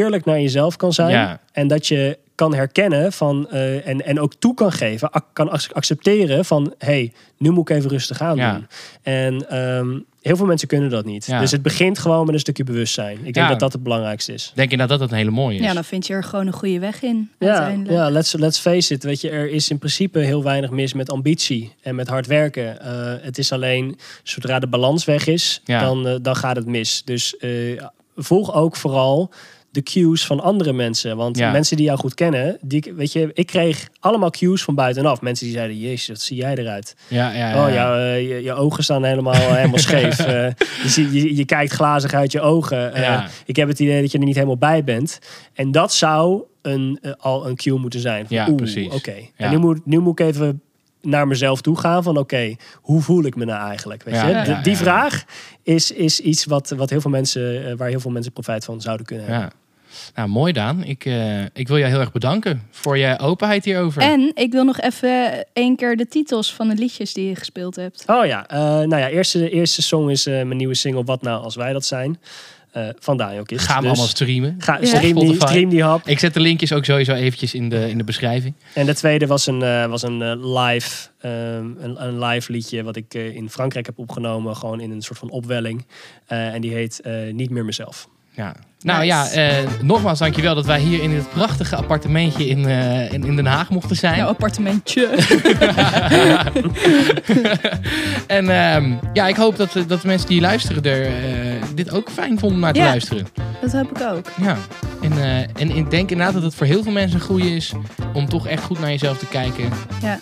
[0.00, 1.10] eerlijk naar jezelf kan zijn.
[1.10, 1.40] Ja.
[1.52, 5.50] En dat je kan herkennen van, eh, en, en ook toe kan geven, ac- kan
[5.50, 8.52] ac- accepteren van, hey, nu moet ik even rustig aan Ja.
[8.54, 8.66] doen.
[9.02, 11.26] En ehm, heel veel mensen kunnen dat niet.
[11.26, 11.40] Ja.
[11.40, 13.16] Dus het begint gewoon met een stukje bewustzijn.
[13.16, 13.48] Ik denk Ja.
[13.48, 14.52] dat dat het belangrijkste is.
[14.54, 15.64] denk je dat dat een hele mooie is?
[15.64, 17.30] Ja, dan vind je er gewoon een goede weg in.
[17.38, 17.90] Ja, uiteindelijk.
[17.94, 19.02] ja let's, let's face it.
[19.04, 22.80] Weet je, er is in principe heel weinig mis met ambitie en met hard werken.
[22.80, 25.80] Eh, het is alleen zodra de balans weg is, Ja.
[25.80, 27.02] dan, eh, dan gaat het mis.
[27.04, 27.50] Dus eh,
[28.16, 29.30] volg ook vooral
[29.74, 31.16] de cues van andere mensen.
[31.16, 31.50] Want Ja.
[31.50, 35.20] mensen die jou goed kennen, die, weet je, ik kreeg allemaal cues van buitenaf.
[35.20, 36.94] Mensen die zeiden, jezus, wat zie jij eruit?
[37.08, 37.66] ja, ja, ja.
[37.66, 40.18] Oh, jou, eh, je, je ogen staan helemaal, helemaal scheef.
[40.18, 40.46] Eh,
[40.94, 42.92] je, je, je kijkt glazig uit je ogen.
[42.94, 43.28] Eh, Ja.
[43.46, 45.18] Ik heb het idee dat je er niet helemaal bij bent.
[45.54, 48.26] En dat zou een, eh, al een cue moeten zijn.
[48.26, 48.92] Van, Ja, oeh, precies.
[48.92, 49.14] Oké.
[49.36, 50.60] En nu moet, nu moet ik even
[51.02, 54.02] naar mezelf toe gaan van oké, hoe voel ik me nou eigenlijk?
[54.02, 54.34] Weet Ja, je?
[54.34, 55.24] ja, De- ja, die vraag
[55.62, 58.80] is, is iets wat, wat heel veel mensen, eh, waar heel veel mensen profijt van
[58.80, 59.50] zouden kunnen hebben.
[60.14, 60.84] Nou, mooi Daan.
[60.84, 64.02] Ik, eh, ik wil jou heel erg bedanken voor je openheid hierover.
[64.02, 67.76] En ik wil nog even één keer de titels van de liedjes die je gespeeld
[67.76, 68.04] hebt.
[68.06, 71.42] Oh ja, eh, nou ja, eerste, eerste song is eh, mijn nieuwe single Wat Nou
[71.42, 72.18] Als Wij Dat Zijn.
[72.72, 73.18] eh van.
[73.20, 74.54] Ga hem Dus allemaal streamen.
[74.58, 74.86] Ga, Ja.
[74.86, 76.08] stream, die, stream die hap.
[76.08, 78.54] Ik zet de linkjes ook sowieso eventjes in de, in de beschrijving.
[78.74, 81.32] En de tweede was een, eh, was een live, ehm,
[81.78, 84.56] een, een live liedje wat ik eh, in Frankrijk heb opgenomen.
[84.56, 85.86] Gewoon in een soort van opwelling.
[86.26, 88.08] Eh, en die heet eh, Niet meer mezelf.
[88.34, 88.54] Ja.
[88.80, 89.06] Nou Nice.
[89.14, 93.36] ja, eh, nogmaals dankjewel dat wij hier in dit prachtige appartementje in, eh, in, in
[93.36, 94.16] Den Haag mochten zijn.
[94.16, 95.08] Jouw appartementje.
[98.26, 101.12] En ehm, ja, ik hoop dat, dat de mensen die luisteren er eh,
[101.74, 102.84] dit ook fijn vonden om naar te Ja.
[102.84, 103.26] luisteren.
[103.60, 104.26] Dat heb ik ook.
[104.42, 104.56] Ja.
[105.02, 107.72] En, eh, en ik denk inderdaad dat het voor heel veel mensen een goede is
[108.12, 109.68] om toch echt goed naar jezelf te kijken.
[110.02, 110.20] Ja.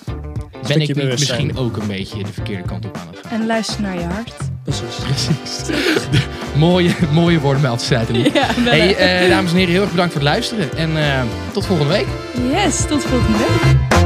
[0.68, 3.40] Ben ik niet misschien ook een beetje de verkeerde kant op aan het gaan?
[3.40, 4.34] En luister naar je hart.
[4.62, 4.96] Precies.
[4.96, 5.64] Precies.
[5.64, 6.22] De
[6.57, 8.24] mooie, mooie woorden bij nu.
[8.34, 8.46] Ja.
[8.55, 10.76] Hey, eh, dames en heren, heel erg bedankt voor het luisteren.
[10.76, 11.22] En eh,
[11.53, 12.07] tot volgende week.
[12.50, 14.01] Yes, tot volgende week.